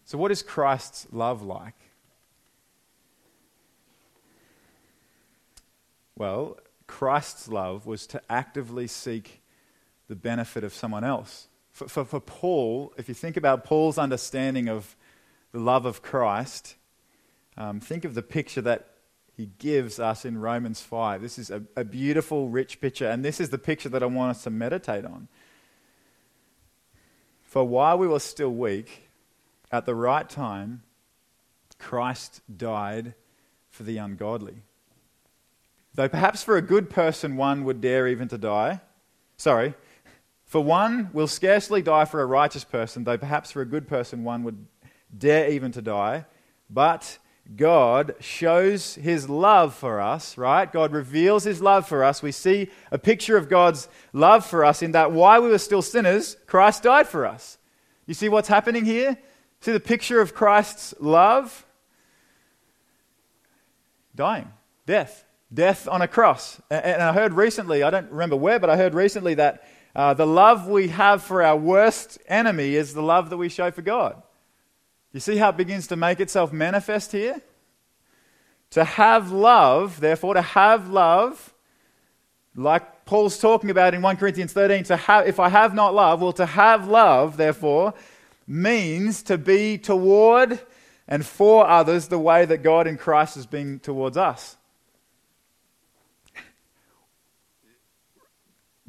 So, 0.06 0.17
what 0.17 0.32
is 0.32 0.41
Christ's 0.41 1.06
love 1.12 1.43
like? 1.43 1.76
Well, 6.17 6.58
Christ's 6.88 7.48
love 7.48 7.86
was 7.86 8.08
to 8.08 8.22
actively 8.30 8.88
seek 8.88 9.41
the 10.08 10.15
benefit 10.15 10.63
of 10.63 10.74
someone 10.74 11.04
else. 11.04 11.48
For, 11.72 11.88
for, 11.88 12.04
for 12.04 12.19
Paul, 12.19 12.91
if 12.98 13.08
you 13.08 13.13
think 13.13 13.38
about 13.38 13.63
Paul's 13.63 14.00
understanding 14.00 14.67
of 14.67 14.98
the 15.52 15.60
love 15.60 15.86
of 15.86 16.02
Christ, 16.02 16.76
um, 17.57 17.79
think 17.79 18.05
of 18.05 18.13
the 18.13 18.21
picture 18.21 18.62
that 18.62 18.88
he 19.35 19.49
gives 19.57 19.99
us 19.99 20.25
in 20.25 20.38
Romans 20.38 20.81
5. 20.81 21.21
This 21.21 21.39
is 21.39 21.49
a, 21.49 21.63
a 21.75 21.83
beautiful, 21.83 22.49
rich 22.49 22.81
picture, 22.81 23.09
and 23.09 23.23
this 23.23 23.39
is 23.39 23.49
the 23.49 23.57
picture 23.57 23.89
that 23.89 24.03
I 24.03 24.05
want 24.05 24.31
us 24.31 24.43
to 24.43 24.49
meditate 24.49 25.05
on. 25.05 25.27
For 27.43 27.63
while 27.63 27.97
we 27.97 28.07
were 28.07 28.19
still 28.19 28.51
weak, 28.51 29.09
at 29.71 29.85
the 29.85 29.95
right 29.95 30.29
time, 30.29 30.83
Christ 31.77 32.41
died 32.55 33.13
for 33.69 33.83
the 33.83 33.97
ungodly. 33.97 34.63
Though 35.95 36.09
perhaps 36.09 36.43
for 36.43 36.57
a 36.57 36.62
good 36.62 36.89
person 36.89 37.38
one 37.38 37.63
would 37.63 37.81
dare 37.81 38.07
even 38.07 38.27
to 38.27 38.38
die. 38.38 38.81
Sorry. 39.38 39.73
For 40.45 40.62
one 40.62 41.09
will 41.13 41.27
scarcely 41.27 41.81
die 41.81 42.05
for 42.05 42.21
a 42.21 42.25
righteous 42.25 42.63
person, 42.63 43.03
though 43.03 43.17
perhaps 43.17 43.51
for 43.51 43.62
a 43.62 43.65
good 43.65 43.88
person 43.88 44.23
one 44.23 44.43
would 44.43 44.65
dare 45.15 45.49
even 45.49 45.71
to 45.73 45.81
die. 45.81 46.25
But 46.69 47.17
God 47.55 48.15
shows 48.19 48.95
his 48.95 49.27
love 49.27 49.73
for 49.73 49.99
us, 49.99 50.38
right? 50.38 50.71
God 50.71 50.91
reveals 50.91 51.43
his 51.43 51.62
love 51.62 51.88
for 51.88 52.03
us. 52.03 52.21
We 52.21 52.31
see 52.31 52.69
a 52.91 52.99
picture 52.99 53.38
of 53.38 53.49
God's 53.49 53.88
love 54.13 54.45
for 54.45 54.63
us 54.63 54.83
in 54.83 54.91
that 54.91 55.12
while 55.12 55.41
we 55.41 55.49
were 55.49 55.57
still 55.57 55.81
sinners, 55.81 56.38
Christ 56.45 56.83
died 56.83 57.07
for 57.07 57.25
us. 57.25 57.57
You 58.05 58.13
see 58.13 58.29
what's 58.29 58.47
happening 58.47 58.85
here? 58.85 59.17
See 59.62 59.71
the 59.71 59.79
picture 59.79 60.21
of 60.21 60.35
Christ's 60.35 60.93
love? 60.99 61.65
Dying, 64.15 64.51
death, 64.85 65.25
death 65.51 65.88
on 65.88 66.01
a 66.01 66.07
cross. 66.07 66.62
And 66.69 67.01
I 67.01 67.13
heard 67.13 67.33
recently, 67.33 67.81
I 67.81 67.89
don't 67.89 68.12
remember 68.12 68.35
where, 68.35 68.59
but 68.59 68.69
I 68.69 68.77
heard 68.77 68.93
recently 68.93 69.33
that 69.35 69.67
uh, 69.95 70.13
the 70.13 70.27
love 70.27 70.67
we 70.67 70.89
have 70.89 71.23
for 71.23 71.41
our 71.41 71.57
worst 71.57 72.19
enemy 72.27 72.75
is 72.75 72.93
the 72.93 73.01
love 73.01 73.31
that 73.31 73.38
we 73.38 73.49
show 73.49 73.71
for 73.71 73.81
God. 73.81 74.21
You 75.13 75.19
see 75.19 75.38
how 75.38 75.50
it 75.50 75.58
begins 75.58 75.88
to 75.88 75.95
make 75.95 76.19
itself 76.19 76.54
manifest 76.54 77.12
here? 77.12 77.41
To 78.72 78.84
have 78.84 79.32
love, 79.32 80.00
therefore, 80.00 80.36
to 80.36 80.41
have 80.41 80.89
love, 80.89 81.54
like 82.56 83.06
Paul's 83.06 83.39
talking 83.39 83.72
about 83.72 83.95
in 83.95 84.04
1 84.04 84.17
Corinthians 84.17 84.54
13, 84.54 84.84
to 84.86 84.98
have, 84.98 85.28
if 85.28 85.39
I 85.39 85.50
have 85.50 85.74
not 85.74 85.95
love, 85.95 86.22
well, 86.22 86.34
to 86.34 86.45
have 86.45 86.88
love, 86.88 87.38
therefore, 87.38 87.95
means 88.45 89.24
to 89.24 89.38
be 89.38 89.80
toward 89.80 90.60
and 91.08 91.26
for 91.26 91.67
others 91.67 92.08
the 92.08 92.19
way 92.19 92.45
that 92.45 92.60
God 92.60 92.86
in 92.86 92.98
Christ 92.98 93.34
has 93.34 93.48
been 93.48 93.80
towards 93.80 94.15
us. 94.15 94.58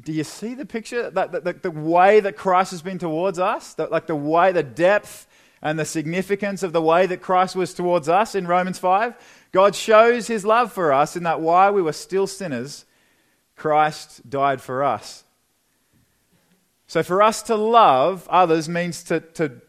Do 0.03 0.13
you 0.13 0.23
see 0.23 0.53
the 0.53 0.65
picture? 0.65 1.09
That, 1.09 1.31
the, 1.31 1.39
the, 1.41 1.53
the 1.53 1.71
way 1.71 2.19
that 2.19 2.35
Christ 2.35 2.71
has 2.71 2.81
been 2.81 2.97
towards 2.97 3.39
us? 3.39 3.73
The, 3.73 3.87
like 3.87 4.07
the 4.07 4.15
way, 4.15 4.51
the 4.51 4.63
depth 4.63 5.27
and 5.61 5.77
the 5.77 5.85
significance 5.85 6.63
of 6.63 6.73
the 6.73 6.81
way 6.81 7.05
that 7.05 7.21
Christ 7.21 7.55
was 7.55 7.73
towards 7.73 8.09
us 8.09 8.33
in 8.33 8.47
Romans 8.47 8.79
5. 8.79 9.15
God 9.51 9.75
shows 9.75 10.27
his 10.27 10.43
love 10.43 10.71
for 10.71 10.91
us 10.91 11.15
in 11.15 11.23
that 11.23 11.41
while 11.41 11.73
we 11.73 11.81
were 11.81 11.93
still 11.93 12.25
sinners, 12.25 12.85
Christ 13.55 14.27
died 14.29 14.61
for 14.61 14.83
us. 14.83 15.23
So 16.87 17.03
for 17.03 17.21
us 17.21 17.43
to 17.43 17.55
love 17.55 18.27
others 18.29 18.67
means 18.67 19.03
to, 19.03 19.19
to, 19.19 19.61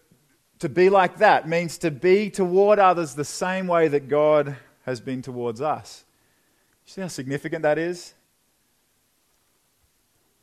to 0.60 0.68
be 0.68 0.88
like 0.88 1.18
that, 1.18 1.48
means 1.48 1.78
to 1.78 1.90
be 1.90 2.30
toward 2.30 2.78
others 2.78 3.14
the 3.14 3.24
same 3.24 3.66
way 3.66 3.88
that 3.88 4.08
God 4.08 4.56
has 4.86 5.00
been 5.00 5.22
towards 5.22 5.60
us. 5.60 6.04
You 6.86 6.92
see 6.92 7.00
how 7.02 7.08
significant 7.08 7.62
that 7.62 7.78
is? 7.78 8.14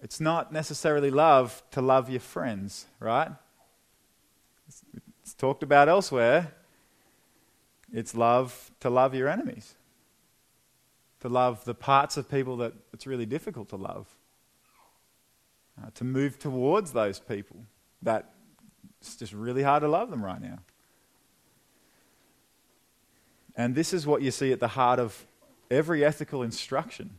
It's 0.01 0.21
not 0.21 0.53
necessarily 0.53 1.11
love 1.11 1.61
to 1.71 1.81
love 1.81 2.09
your 2.09 2.21
friends, 2.21 2.85
right? 2.99 3.31
It's 5.29 5.35
talked 5.35 5.61
about 5.61 5.87
elsewhere. 5.87 6.53
It's 7.93 8.15
love 8.15 8.71
to 8.79 8.89
love 8.89 9.13
your 9.13 9.29
enemies, 9.29 9.75
to 11.19 11.29
love 11.29 11.63
the 11.65 11.75
parts 11.75 12.17
of 12.17 12.27
people 12.27 12.57
that 12.57 12.73
it's 12.93 13.05
really 13.05 13.27
difficult 13.27 13.69
to 13.69 13.75
love, 13.75 14.07
uh, 15.79 15.91
to 15.93 16.03
move 16.03 16.39
towards 16.39 16.93
those 16.93 17.19
people 17.19 17.57
that 18.01 18.33
it's 18.99 19.17
just 19.17 19.31
really 19.31 19.61
hard 19.61 19.83
to 19.83 19.87
love 19.87 20.09
them 20.09 20.25
right 20.25 20.41
now. 20.41 20.61
And 23.55 23.75
this 23.75 23.93
is 23.93 24.07
what 24.07 24.23
you 24.23 24.31
see 24.31 24.51
at 24.51 24.59
the 24.59 24.69
heart 24.69 24.97
of 24.97 25.27
every 25.69 26.03
ethical 26.03 26.41
instruction, 26.41 27.11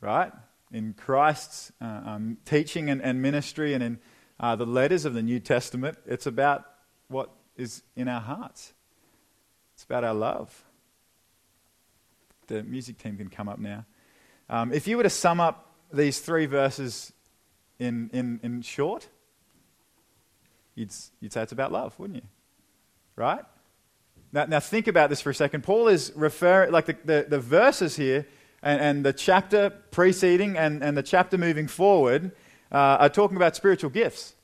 right? 0.00 0.32
In 0.72 0.94
Christ's 0.94 1.70
uh, 1.80 1.84
um, 1.84 2.38
teaching 2.44 2.90
and, 2.90 3.00
and, 3.00 3.22
ministry 3.22 3.72
and 3.72 3.84
in 3.84 3.98
uh, 4.40 4.56
the 4.56 4.66
letters 4.66 5.04
of 5.04 5.14
the 5.14 5.22
New 5.22 5.38
Testament, 5.38 5.96
it's 6.04 6.26
about 6.26 6.66
what 7.08 7.30
is 7.56 7.82
in 7.96 8.08
our 8.08 8.20
hearts. 8.20 8.72
It's 9.74 9.84
about 9.84 10.04
our 10.04 10.14
love. 10.14 10.64
The 12.46 12.62
music 12.62 12.98
team 12.98 13.16
can 13.16 13.28
come 13.28 13.48
up 13.48 13.58
now. 13.58 13.84
Um, 14.48 14.72
if 14.72 14.86
you 14.86 14.96
were 14.96 15.02
to 15.02 15.10
sum 15.10 15.40
up 15.40 15.66
these 15.92 16.20
three 16.20 16.46
verses 16.46 17.12
in, 17.78 18.10
in, 18.12 18.40
in 18.42 18.62
short, 18.62 19.08
you'd, 20.74 20.92
you'd 21.20 21.32
say 21.32 21.42
it's 21.42 21.52
about 21.52 21.72
love, 21.72 21.98
wouldn't 21.98 22.16
you? 22.16 22.28
Right? 23.16 23.44
Now, 24.32 24.46
now 24.46 24.60
think 24.60 24.86
about 24.86 25.10
this 25.10 25.20
for 25.20 25.30
a 25.30 25.34
second. 25.34 25.64
Paul 25.64 25.88
is 25.88 26.12
referring, 26.14 26.72
like 26.72 26.86
the, 26.86 26.96
the, 27.04 27.26
the 27.28 27.40
verses 27.40 27.96
here 27.96 28.26
and, 28.62 28.80
and, 28.80 29.04
the 29.04 29.12
chapter 29.12 29.70
preceding 29.90 30.56
and, 30.56 30.82
and 30.82 30.96
the 30.96 31.02
chapter 31.02 31.38
moving 31.38 31.66
forward 31.66 32.32
uh, 32.70 32.98
are 33.00 33.08
talking 33.08 33.36
about 33.36 33.56
spiritual 33.56 33.90
gifts. 33.90 34.34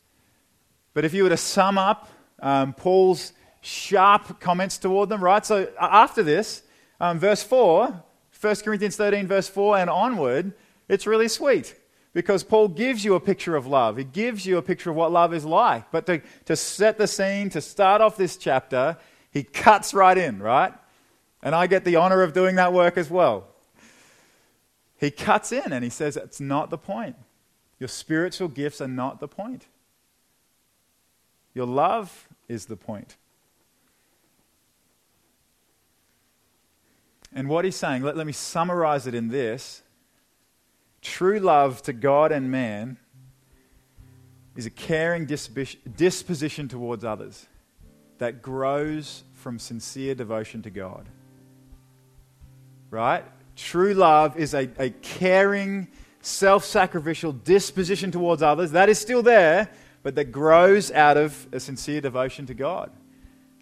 But 0.95 1.05
if 1.05 1.13
you 1.13 1.25
were 1.25 1.29
to 1.31 1.37
sum 1.37 1.77
up 1.77 2.09
um, 2.45 2.75
Paul's 2.75 3.33
sharp 3.63 4.39
comments 4.39 4.77
toward 4.79 5.09
them, 5.09 5.25
right? 5.25 5.45
So 5.45 5.73
after 5.81 6.23
this, 6.23 6.63
um, 7.01 7.19
verse 7.19 7.43
4, 7.43 8.05
1 8.39 8.57
Corinthians 8.57 8.97
13, 8.97 9.27
verse 9.27 9.49
4 9.49 9.79
and 9.79 9.91
onward, 9.91 10.53
it's 10.87 11.07
really 11.07 11.29
sweet 11.29 11.75
because 12.13 12.45
Paul 12.45 12.69
gives 12.69 13.03
you 13.03 13.15
a 13.15 13.21
picture 13.21 13.57
of 13.57 13.67
love. 13.67 13.97
He 13.97 14.05
gives 14.05 14.45
you 14.45 14.59
a 14.59 14.63
picture 14.63 14.91
of 14.91 14.97
what 14.97 15.11
love 15.11 15.33
is 15.33 15.47
like. 15.47 15.91
But 15.91 16.05
to, 16.07 16.21
to 16.45 16.55
set 16.55 16.99
the 16.99 17.07
scene, 17.07 17.49
to 17.51 17.63
start 17.63 18.03
off 18.03 18.19
this 18.19 18.37
chapter, 18.37 18.99
he 19.31 19.43
cuts 19.43 19.95
right 19.95 20.17
in, 20.17 20.41
right? 20.41 20.75
And 21.43 21.55
I 21.55 21.67
get 21.67 21.85
the 21.85 21.97
honor 21.97 22.23
of 22.23 22.35
doing 22.35 22.57
that 22.57 22.75
work 22.75 22.99
as 22.99 23.11
well. 23.11 23.49
He 24.99 25.11
cuts 25.11 25.51
in 25.51 25.73
and 25.73 25.83
he 25.83 25.91
says, 25.91 26.17
It's 26.17 26.41
not 26.41 26.69
the 26.69 26.79
point. 26.79 27.17
Your 27.81 27.89
spiritual 27.89 28.49
gifts 28.49 28.81
are 28.83 28.89
not 28.89 29.19
the 29.19 29.29
point. 29.29 29.67
Your 31.55 31.67
love 31.67 32.29
is 32.49 32.67
the 32.67 32.77
point. 32.77 33.17
And 37.35 37.49
what 37.49 37.65
he's 37.65 37.77
saying, 37.77 38.03
let, 38.03 38.17
let 38.17 38.27
me 38.27 38.33
summarize 38.33 39.07
it 39.07 39.15
in 39.15 39.29
this 39.29 39.83
true 41.03 41.39
love 41.39 41.83
to 41.83 41.93
God 41.93 42.33
and 42.33 42.51
man 42.51 42.97
is 44.57 44.67
a 44.67 44.71
caring 44.71 45.27
disposition 45.27 46.69
towards 46.69 47.05
others 47.05 47.47
that 48.19 48.41
grows 48.41 49.25
from 49.35 49.59
sincere 49.59 50.15
devotion 50.15 50.63
to 50.63 50.71
God. 50.71 51.07
Right? 52.91 53.25
True 53.57 53.95
love 53.95 54.37
is 54.37 54.55
a, 54.55 54.71
a 54.79 54.91
caring, 54.91 55.89
self 56.23 56.65
sacrificial 56.65 57.33
disposition 57.33 58.13
towards 58.13 58.43
others. 58.43 58.71
That 58.71 58.89
is 58.89 58.99
still 58.99 59.23
there, 59.23 59.69
but 60.05 60.15
that 60.15 60.31
grows 60.31 60.93
out 60.93 61.17
of 61.17 61.49
a 61.51 61.59
sincere 61.59 62.01
devotion 62.01 62.47
to 62.47 62.55
God. 62.55 62.93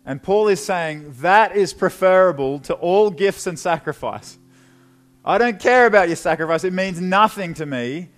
And 0.05 0.21
Paul 0.21 0.49
is 0.49 0.63
saying 0.63 1.15
that 1.21 1.57
is 1.57 1.73
preferable 1.73 2.59
to 2.61 2.75
all 2.75 3.11
gifts 3.11 3.47
and 3.47 3.57
sacrifice. 3.57 4.37
I 5.25 5.39
don't 5.39 5.61
care 5.61 5.87
about 5.87 6.09
your 6.09 6.17
sacrifice, 6.17 6.65
it 6.65 6.73
means 6.73 7.01
nothing 7.01 7.55
to 7.55 7.65
me. 7.65 8.11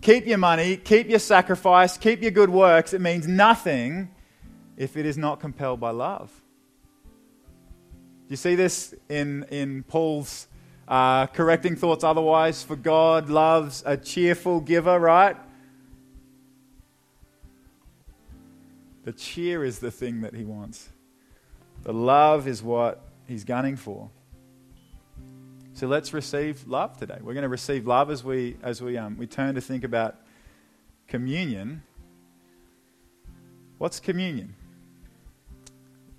Keep 0.00 0.26
your 0.26 0.38
money, 0.38 0.78
keep 0.78 1.08
your 1.08 1.18
sacrifice, 1.18 1.96
keep 1.96 2.22
your 2.22 2.32
good 2.32 2.50
works. 2.50 2.94
It 2.94 3.02
means 3.02 3.28
nothing 3.28 4.10
if 4.76 4.96
it 4.96 5.06
is 5.06 5.18
not 5.18 5.38
compelled 5.38 5.78
by 5.78 5.90
love. 5.90 6.32
Do 8.26 8.30
you 8.30 8.36
see 8.36 8.54
this 8.54 8.94
in, 9.10 9.44
in 9.50 9.82
Paul's 9.84 10.48
uh, 10.88 11.26
correcting 11.26 11.76
thoughts 11.76 12.02
otherwise? 12.02 12.62
For 12.62 12.76
God 12.76 13.28
loves 13.28 13.82
a 13.84 13.98
cheerful 13.98 14.60
giver, 14.60 14.98
right? 14.98 15.36
The 19.04 19.12
cheer 19.12 19.64
is 19.64 19.80
the 19.80 19.90
thing 19.90 20.20
that 20.20 20.34
he 20.34 20.44
wants. 20.44 20.88
The 21.82 21.92
love 21.92 22.46
is 22.46 22.62
what 22.62 23.04
he's 23.26 23.44
gunning 23.44 23.76
for. 23.76 24.10
So 25.74 25.86
let's 25.86 26.12
receive 26.12 26.66
love 26.68 26.98
today. 26.98 27.18
We're 27.20 27.34
going 27.34 27.42
to 27.42 27.48
receive 27.48 27.86
love 27.86 28.10
as 28.10 28.22
we 28.22 28.56
as 28.62 28.82
we 28.82 28.96
um, 28.98 29.16
we 29.16 29.26
turn 29.26 29.54
to 29.54 29.60
think 29.60 29.84
about 29.84 30.16
communion. 31.08 31.82
What's 33.78 33.98
communion? 33.98 34.54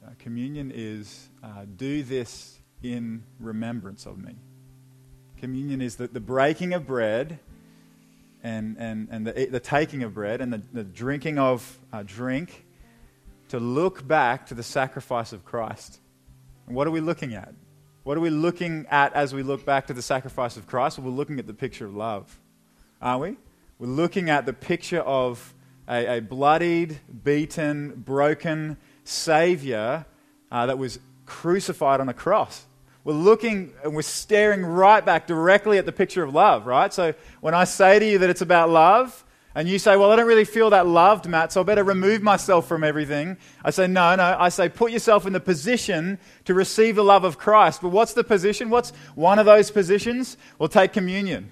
Uh, 0.06 0.10
communion 0.20 0.72
is 0.74 1.30
uh, 1.44 1.66
do 1.78 2.04
this 2.04 2.60
in 2.82 3.24
remembrance 3.40 4.06
of 4.06 4.18
me. 4.18 4.36
Communion 5.38 5.82
is 5.82 5.96
the, 5.96 6.08
the 6.08 6.20
breaking 6.20 6.74
of 6.74 6.86
bread 6.86 7.40
and, 8.44 8.76
and, 8.78 9.08
and 9.10 9.26
the, 9.26 9.46
the 9.46 9.60
taking 9.60 10.04
of 10.04 10.14
bread 10.14 10.42
and 10.42 10.52
the, 10.52 10.62
the 10.74 10.84
drinking 10.84 11.40
of 11.40 11.80
uh, 11.94 12.04
drink 12.06 12.66
to 13.54 13.60
look 13.60 14.08
back 14.08 14.48
to 14.48 14.56
the 14.56 14.64
sacrifice 14.64 15.32
of 15.32 15.46
Christ. 15.46 16.00
And 16.66 16.76
what 16.76 16.88
are 16.88 16.90
we 16.90 17.02
looking 17.02 17.36
at? 17.36 17.54
What 18.02 18.18
are 18.18 18.20
we 18.20 18.32
looking 18.32 18.88
at 18.90 19.14
as 19.14 19.32
we 19.32 19.44
look 19.44 19.64
back 19.64 19.86
to 19.88 19.94
the 19.94 20.02
sacrifice 20.02 20.58
of 20.58 20.66
Christ? 20.66 20.98
Well, 20.98 21.12
we're 21.12 21.16
looking 21.16 21.38
at 21.38 21.46
the 21.46 21.54
picture 21.54 21.86
of 21.86 21.96
love, 21.96 22.40
aren't 23.00 23.22
we? 23.22 23.38
We're 23.78 23.94
looking 23.94 24.32
at 24.32 24.48
the 24.48 24.54
picture 24.54 25.02
of 25.02 25.54
a, 25.88 26.18
a 26.18 26.20
bloodied, 26.20 27.00
beaten, 27.24 27.94
broken 27.96 28.78
Savior 29.04 30.08
uh, 30.52 30.66
that 30.66 30.80
was 30.80 30.98
crucified 31.28 32.00
on 32.00 32.10
a 32.10 32.14
cross. 32.16 32.66
we're 33.04 33.14
looking 33.14 33.72
and 33.84 33.94
we're 33.94 34.02
staring 34.02 34.66
right 34.66 35.06
back 35.06 35.28
directly 35.28 35.78
at 35.78 35.86
the 35.86 35.92
picture 35.92 36.24
of 36.24 36.34
love, 36.34 36.66
right? 36.66 36.92
So 36.92 37.14
when 37.40 37.54
I 37.54 37.66
say 37.66 38.00
to 38.00 38.06
you 38.06 38.18
that 38.18 38.32
it's 38.32 38.42
about 38.42 38.72
love, 38.72 39.24
and 39.56 39.68
you 39.68 39.78
say, 39.78 39.96
Well, 39.96 40.12
I 40.12 40.16
don't 40.16 40.28
really 40.28 40.46
feel 40.46 40.72
that 40.72 40.88
loved, 40.88 41.28
Matt, 41.28 41.52
so 41.52 41.62
I 41.62 41.64
better 41.64 41.84
remove 41.84 42.22
myself 42.22 42.68
from 42.68 42.84
everything. 42.84 43.38
I 43.64 43.70
say, 43.70 43.88
No, 43.88 44.16
no. 44.16 44.36
I 44.40 44.50
say, 44.50 44.70
Put 44.70 44.92
yourself 44.92 45.28
in 45.28 45.34
the 45.34 45.40
position 45.40 46.18
to 46.46 46.54
receive 46.54 46.96
the 46.96 47.04
love 47.04 47.24
of 47.24 47.38
Christ. 47.38 47.82
But 47.82 47.90
what's 47.90 48.14
the 48.14 48.24
position? 48.24 48.70
What's 48.70 48.92
one 49.16 49.40
of 49.40 49.46
those 49.46 49.70
positions? 49.70 50.38
Well, 50.58 50.70
take 50.70 50.94
communion. 50.94 51.52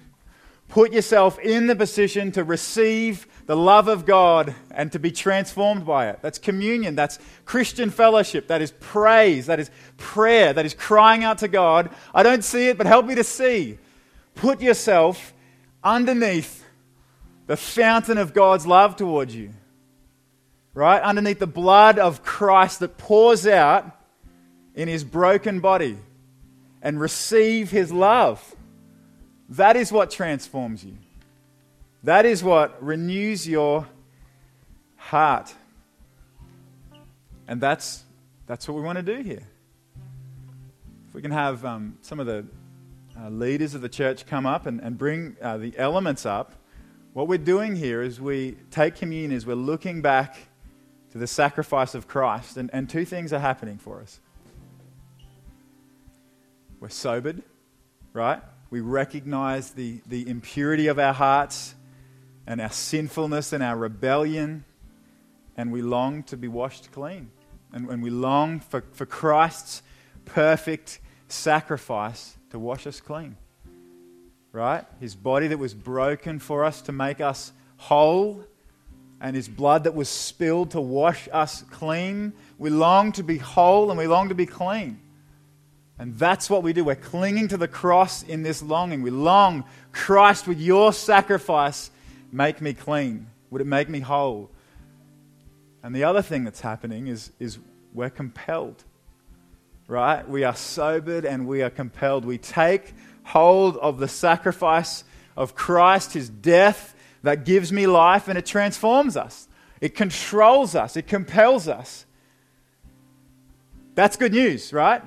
Put 0.68 0.92
yourself 0.92 1.38
in 1.38 1.66
the 1.66 1.76
position 1.76 2.32
to 2.32 2.44
receive 2.44 3.26
the 3.46 3.56
love 3.56 3.88
of 3.88 4.06
God 4.06 4.54
and 4.70 4.90
to 4.92 4.98
be 4.98 5.10
transformed 5.10 5.84
by 5.84 6.08
it. 6.08 6.20
That's 6.22 6.38
communion. 6.38 6.94
That's 6.94 7.18
Christian 7.44 7.90
fellowship. 7.90 8.48
That 8.48 8.62
is 8.62 8.72
praise. 8.80 9.46
That 9.46 9.60
is 9.60 9.70
prayer. 9.98 10.52
That 10.52 10.64
is 10.64 10.72
crying 10.72 11.24
out 11.24 11.38
to 11.38 11.48
God. 11.48 11.90
I 12.14 12.22
don't 12.22 12.42
see 12.42 12.68
it, 12.68 12.78
but 12.78 12.86
help 12.86 13.04
me 13.04 13.14
to 13.16 13.24
see. 13.24 13.78
Put 14.34 14.62
yourself 14.62 15.34
underneath 15.84 16.61
the 17.52 17.56
fountain 17.58 18.16
of 18.16 18.32
God's 18.32 18.66
love 18.66 18.96
towards 18.96 19.36
you. 19.36 19.50
Right? 20.72 21.02
Underneath 21.02 21.38
the 21.38 21.46
blood 21.46 21.98
of 21.98 22.22
Christ 22.22 22.80
that 22.80 22.96
pours 22.96 23.46
out 23.46 23.94
in 24.74 24.88
his 24.88 25.04
broken 25.04 25.60
body 25.60 25.98
and 26.80 26.98
receive 26.98 27.70
his 27.70 27.92
love. 27.92 28.56
That 29.50 29.76
is 29.76 29.92
what 29.92 30.10
transforms 30.10 30.82
you. 30.82 30.96
That 32.04 32.24
is 32.24 32.42
what 32.42 32.82
renews 32.82 33.46
your 33.46 33.86
heart. 34.96 35.54
And 37.46 37.60
that's, 37.60 38.02
that's 38.46 38.66
what 38.66 38.78
we 38.78 38.80
want 38.80 38.96
to 38.96 39.02
do 39.02 39.22
here. 39.22 39.46
If 41.06 41.14
we 41.14 41.20
can 41.20 41.32
have 41.32 41.66
um, 41.66 41.98
some 42.00 42.18
of 42.18 42.24
the 42.24 42.46
uh, 43.14 43.28
leaders 43.28 43.74
of 43.74 43.82
the 43.82 43.90
church 43.90 44.24
come 44.24 44.46
up 44.46 44.64
and, 44.64 44.80
and 44.80 44.96
bring 44.96 45.36
uh, 45.42 45.58
the 45.58 45.76
elements 45.76 46.24
up, 46.24 46.54
what 47.12 47.28
we're 47.28 47.38
doing 47.38 47.76
here 47.76 48.02
is 48.02 48.20
we 48.20 48.56
take 48.70 48.96
communion 48.96 49.32
is 49.32 49.44
we're 49.44 49.54
looking 49.54 50.00
back 50.00 50.36
to 51.10 51.18
the 51.18 51.26
sacrifice 51.26 51.94
of 51.94 52.08
Christ, 52.08 52.56
and, 52.56 52.70
and 52.72 52.88
two 52.88 53.04
things 53.04 53.34
are 53.34 53.38
happening 53.38 53.76
for 53.76 54.00
us. 54.00 54.18
We're 56.80 56.88
sobered, 56.88 57.42
right? 58.14 58.40
We 58.70 58.80
recognize 58.80 59.72
the, 59.72 60.00
the 60.06 60.26
impurity 60.26 60.86
of 60.86 60.98
our 60.98 61.12
hearts 61.12 61.74
and 62.46 62.62
our 62.62 62.70
sinfulness 62.70 63.52
and 63.52 63.62
our 63.62 63.76
rebellion, 63.76 64.64
and 65.54 65.70
we 65.70 65.82
long 65.82 66.22
to 66.24 66.38
be 66.38 66.48
washed 66.48 66.90
clean. 66.92 67.30
And, 67.72 67.90
and 67.90 68.02
we 68.02 68.08
long 68.08 68.60
for, 68.60 68.84
for 68.92 69.04
Christ's 69.04 69.82
perfect 70.24 70.98
sacrifice 71.28 72.38
to 72.50 72.58
wash 72.58 72.86
us 72.86 73.02
clean 73.02 73.36
right? 74.52 74.84
His 75.00 75.14
body 75.14 75.48
that 75.48 75.58
was 75.58 75.74
broken 75.74 76.38
for 76.38 76.64
us 76.64 76.82
to 76.82 76.92
make 76.92 77.20
us 77.20 77.52
whole, 77.76 78.44
and 79.20 79.36
his 79.36 79.48
blood 79.48 79.84
that 79.84 79.94
was 79.94 80.08
spilled 80.08 80.72
to 80.72 80.80
wash 80.80 81.28
us 81.32 81.62
clean. 81.70 82.32
We 82.58 82.70
long 82.70 83.12
to 83.12 83.22
be 83.22 83.38
whole 83.38 83.90
and 83.90 83.98
we 83.98 84.08
long 84.08 84.28
to 84.30 84.34
be 84.34 84.46
clean. 84.46 85.00
And 85.96 86.18
that's 86.18 86.50
what 86.50 86.64
we 86.64 86.72
do. 86.72 86.82
We're 86.82 86.96
clinging 86.96 87.46
to 87.48 87.56
the 87.56 87.68
cross 87.68 88.24
in 88.24 88.42
this 88.42 88.62
longing. 88.62 89.02
We 89.02 89.10
long, 89.10 89.64
Christ, 89.92 90.48
with 90.48 90.60
your 90.60 90.92
sacrifice, 90.92 91.92
make 92.32 92.60
me 92.60 92.74
clean. 92.74 93.28
Would 93.50 93.60
it 93.60 93.66
make 93.66 93.88
me 93.88 94.00
whole? 94.00 94.50
And 95.84 95.94
the 95.94 96.02
other 96.02 96.22
thing 96.22 96.42
that's 96.42 96.60
happening 96.60 97.06
is, 97.06 97.30
is 97.38 97.58
we're 97.94 98.10
compelled, 98.10 98.82
right? 99.86 100.28
We 100.28 100.42
are 100.42 100.56
sobered 100.56 101.24
and 101.24 101.46
we 101.46 101.62
are 101.62 101.70
compelled. 101.70 102.24
We 102.24 102.38
take 102.38 102.92
hold 103.24 103.76
of 103.76 103.98
the 103.98 104.08
sacrifice 104.08 105.04
of 105.36 105.54
Christ, 105.54 106.12
his 106.12 106.28
death 106.28 106.94
that 107.22 107.44
gives 107.44 107.72
me 107.72 107.86
life, 107.86 108.28
and 108.28 108.36
it 108.36 108.46
transforms 108.46 109.16
us. 109.16 109.48
It 109.80 109.94
controls 109.94 110.74
us, 110.74 110.96
it 110.96 111.06
compels 111.06 111.68
us. 111.68 112.06
That's 113.94 114.16
good 114.16 114.32
news, 114.32 114.72
right? 114.72 115.02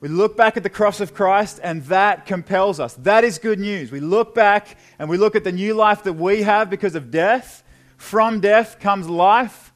We 0.00 0.08
look 0.08 0.36
back 0.36 0.56
at 0.56 0.62
the 0.62 0.70
cross 0.70 1.00
of 1.00 1.14
Christ 1.14 1.60
and 1.62 1.82
that 1.84 2.26
compels 2.26 2.78
us. 2.78 2.94
That 2.94 3.24
is 3.24 3.38
good 3.38 3.58
news. 3.58 3.90
We 3.90 4.00
look 4.00 4.34
back 4.34 4.76
and 4.98 5.08
we 5.08 5.16
look 5.16 5.34
at 5.34 5.44
the 5.44 5.52
new 5.52 5.72
life 5.74 6.02
that 6.02 6.12
we 6.12 6.42
have 6.42 6.68
because 6.68 6.94
of 6.94 7.10
death. 7.10 7.62
From 7.96 8.40
death 8.40 8.80
comes 8.80 9.08
life, 9.08 9.72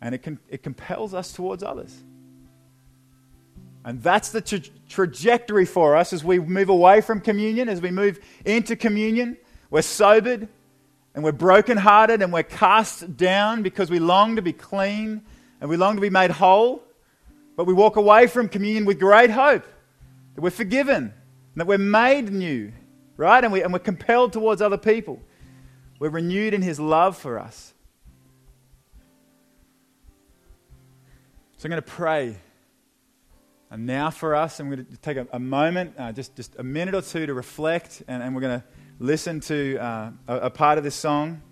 and 0.00 0.14
it, 0.14 0.26
it 0.50 0.62
compels 0.62 1.14
us 1.14 1.32
towards 1.32 1.62
others. 1.62 2.02
And 3.84 4.02
that's 4.02 4.30
the 4.30 4.40
tra- 4.40 4.60
trajectory 4.88 5.66
for 5.66 5.96
us 5.96 6.12
as 6.12 6.24
we 6.24 6.38
move 6.38 6.70
away 6.70 7.00
from 7.02 7.20
communion, 7.20 7.68
as 7.68 7.80
we 7.80 7.90
move 7.90 8.18
into 8.44 8.76
communion. 8.76 9.36
We're 9.70 9.82
sobered 9.82 10.48
and 11.14 11.22
we're 11.22 11.32
brokenhearted 11.32 12.22
and 12.22 12.32
we're 12.32 12.44
cast 12.44 13.16
down 13.16 13.62
because 13.62 13.90
we 13.90 13.98
long 13.98 14.36
to 14.36 14.42
be 14.42 14.52
clean 14.52 15.22
and 15.60 15.68
we 15.68 15.76
long 15.76 15.96
to 15.96 16.00
be 16.00 16.10
made 16.10 16.30
whole. 16.30 16.82
But 17.56 17.66
we 17.66 17.74
walk 17.74 17.96
away 17.96 18.26
from 18.26 18.48
communion 18.48 18.84
with 18.84 18.98
great 18.98 19.30
hope 19.30 19.64
that 20.34 20.40
we're 20.40 20.50
forgiven 20.50 21.04
and 21.04 21.60
that 21.60 21.66
we're 21.66 21.78
made 21.78 22.32
new, 22.32 22.72
right? 23.16 23.44
And, 23.44 23.52
we, 23.52 23.62
and 23.62 23.72
we're 23.72 23.78
compelled 23.78 24.32
towards 24.32 24.62
other 24.62 24.78
people. 24.78 25.20
We're 25.98 26.08
renewed 26.08 26.54
in 26.54 26.62
His 26.62 26.80
love 26.80 27.16
for 27.16 27.38
us. 27.38 27.74
So 31.58 31.66
I'm 31.66 31.70
going 31.70 31.82
to 31.82 31.90
pray 31.90 32.36
and 33.70 33.86
now 33.86 34.10
for 34.10 34.34
us, 34.34 34.60
I'm 34.60 34.70
going 34.70 34.84
to 34.84 34.96
take 34.98 35.16
a, 35.16 35.26
a 35.32 35.38
moment, 35.38 35.94
uh, 35.98 36.12
just, 36.12 36.36
just 36.36 36.54
a 36.58 36.62
minute 36.62 36.94
or 36.94 37.02
two 37.02 37.26
to 37.26 37.34
reflect, 37.34 38.02
and, 38.06 38.22
and 38.22 38.34
we're 38.34 38.40
going 38.40 38.60
to 38.60 38.66
listen 38.98 39.40
to 39.40 39.78
uh, 39.78 40.10
a, 40.28 40.36
a 40.36 40.50
part 40.50 40.78
of 40.78 40.84
this 40.84 40.94
song. 40.94 41.42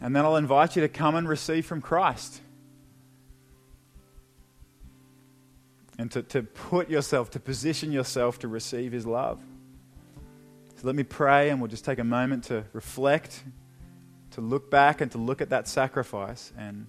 And 0.00 0.16
then 0.16 0.24
I'll 0.24 0.36
invite 0.36 0.76
you 0.76 0.82
to 0.82 0.88
come 0.88 1.14
and 1.14 1.28
receive 1.28 1.66
from 1.66 1.82
Christ. 1.82 2.40
And 5.98 6.10
to, 6.12 6.22
to 6.22 6.42
put 6.42 6.88
yourself, 6.88 7.30
to 7.32 7.40
position 7.40 7.92
yourself 7.92 8.38
to 8.38 8.48
receive 8.48 8.92
His 8.92 9.06
love. 9.06 9.42
So 10.76 10.86
let 10.86 10.96
me 10.96 11.02
pray, 11.02 11.50
and 11.50 11.60
we'll 11.60 11.68
just 11.68 11.84
take 11.84 11.98
a 11.98 12.04
moment 12.04 12.44
to 12.44 12.64
reflect, 12.72 13.44
to 14.30 14.40
look 14.40 14.70
back, 14.70 15.02
and 15.02 15.12
to 15.12 15.18
look 15.18 15.42
at 15.42 15.50
that 15.50 15.68
sacrifice. 15.68 16.54
And 16.56 16.86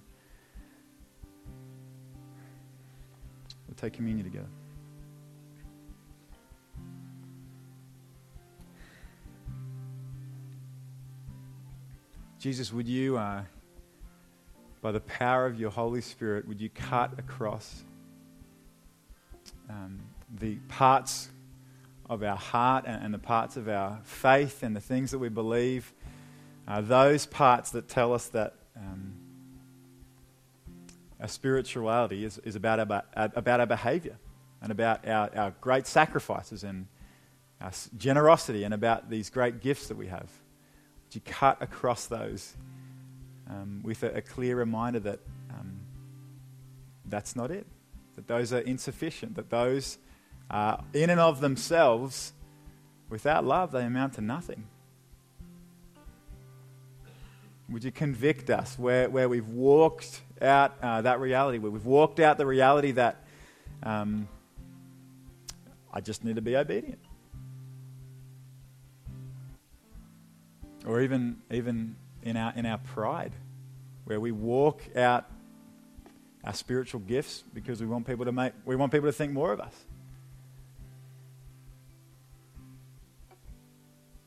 take 3.82 3.94
communion 3.94 4.24
together. 4.24 4.46
Jesus, 12.38 12.72
would 12.72 12.86
you, 12.86 13.18
uh, 13.18 13.42
by 14.82 14.92
the 14.92 15.00
power 15.00 15.46
of 15.46 15.58
your 15.58 15.70
Holy 15.70 16.00
Spirit, 16.00 16.46
would 16.46 16.60
you 16.60 16.68
cut 16.68 17.18
across 17.18 17.82
um, 19.68 20.00
the 20.38 20.56
parts 20.68 21.28
of 22.08 22.22
our 22.22 22.36
heart 22.36 22.84
and, 22.86 23.04
and, 23.04 23.12
the 23.12 23.18
parts 23.18 23.56
of 23.56 23.68
our 23.68 23.98
faith 24.04 24.62
and 24.62 24.76
the 24.76 24.80
things 24.80 25.10
that 25.10 25.18
we 25.18 25.28
believe, 25.28 25.92
uh, 26.68 26.80
those 26.80 27.26
parts 27.26 27.70
that 27.70 27.88
tell 27.88 28.12
us 28.12 28.26
that 28.28 28.54
um, 28.76 29.14
our 31.22 31.28
spirituality 31.28 32.24
is, 32.24 32.38
is 32.38 32.56
about, 32.56 32.80
our, 32.80 33.02
about 33.14 33.60
our 33.60 33.66
behavior 33.66 34.18
and 34.60 34.72
about 34.72 35.06
our, 35.06 35.30
our 35.36 35.54
great 35.60 35.86
sacrifices 35.86 36.64
and 36.64 36.88
our 37.60 37.70
generosity 37.96 38.64
and 38.64 38.74
about 38.74 39.08
these 39.08 39.30
great 39.30 39.60
gifts 39.60 39.86
that 39.86 39.96
we 39.96 40.08
have. 40.08 40.28
Would 41.04 41.14
you 41.14 41.20
cut 41.24 41.62
across 41.62 42.06
those 42.06 42.54
um, 43.48 43.82
with 43.84 44.02
a, 44.02 44.16
a, 44.16 44.20
clear 44.20 44.56
reminder 44.56 44.98
that 44.98 45.20
um, 45.50 45.78
that's 47.06 47.36
not 47.36 47.52
it, 47.52 47.66
that 48.16 48.26
those 48.26 48.52
are 48.52 48.58
insufficient, 48.58 49.36
that 49.36 49.48
those 49.48 49.98
are 50.50 50.82
in 50.92 51.08
and 51.08 51.20
of 51.20 51.40
themselves, 51.40 52.32
without 53.08 53.44
love, 53.44 53.70
they 53.70 53.84
amount 53.84 54.14
to 54.14 54.20
nothing. 54.20 54.66
Would 57.68 57.84
you 57.84 57.92
convict 57.92 58.50
us 58.50 58.76
where, 58.76 59.08
where 59.08 59.28
we've 59.28 59.48
walked 59.48 60.22
out 60.42 60.74
uh, 60.82 61.02
that 61.02 61.20
reality, 61.20 61.58
where 61.58 61.70
we've 61.70 61.86
walked 61.86 62.20
out 62.20 62.38
the 62.38 62.46
reality 62.46 62.92
that 62.92 63.24
um, 63.82 64.28
I 65.92 66.00
just 66.00 66.24
need 66.24 66.36
to 66.36 66.42
be 66.42 66.56
obedient. 66.56 66.98
Or 70.86 71.00
even, 71.00 71.38
even 71.50 71.96
in, 72.22 72.36
our, 72.36 72.52
in 72.56 72.66
our 72.66 72.78
pride, 72.78 73.32
where 74.04 74.18
we 74.18 74.32
walk 74.32 74.82
out 74.96 75.26
our 76.44 76.54
spiritual 76.54 77.00
gifts 77.00 77.44
because 77.54 77.80
we 77.80 77.86
want 77.86 78.06
people 78.06 78.24
to 78.24 78.32
make 78.32 78.52
we 78.64 78.74
want 78.74 78.90
people 78.90 79.08
to 79.08 79.12
think 79.12 79.32
more 79.32 79.52
of 79.52 79.60
us. 79.60 79.74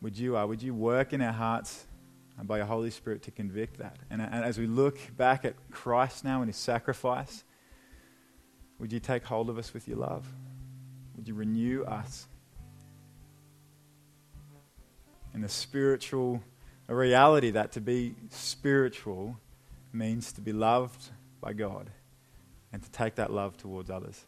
Would 0.02 0.18
you, 0.18 0.38
uh, 0.38 0.46
would 0.46 0.62
you 0.62 0.74
work 0.74 1.14
in 1.14 1.22
our 1.22 1.34
hearts 1.34 1.86
by 2.44 2.58
your 2.58 2.66
Holy 2.66 2.92
Spirit 2.92 3.24
to 3.24 3.32
convict 3.32 3.78
that. 3.78 3.98
And, 4.10 4.22
and 4.22 4.44
as 4.44 4.58
we 4.58 4.68
look 4.68 4.98
back 5.16 5.46
at 5.46 5.56
Christ 5.72 6.24
now 6.24 6.42
and 6.42 6.50
his 6.50 6.58
sacrifice, 6.58 7.44
would 8.80 8.92
you 8.92 9.00
take 9.00 9.24
hold 9.24 9.50
of 9.50 9.58
us 9.58 9.74
with 9.74 9.88
your 9.88 9.98
love? 9.98 10.28
Would 11.16 11.28
you 11.28 11.34
renew 11.34 11.84
us 11.84 12.28
in 15.34 15.42
the 15.42 15.50
spiritual 15.50 16.42
a 16.88 16.96
reality 16.96 17.52
that 17.52 17.72
to 17.74 17.82
be 17.82 18.16
spiritual 18.30 19.38
means 19.92 20.32
to 20.34 20.42
be 20.42 20.54
loved 20.54 21.10
by 21.42 21.54
God 21.54 21.90
and 22.72 22.84
to 22.84 22.92
take 22.92 23.16
that 23.16 23.32
love 23.32 23.58
towards 23.58 23.90
others. 23.90 24.24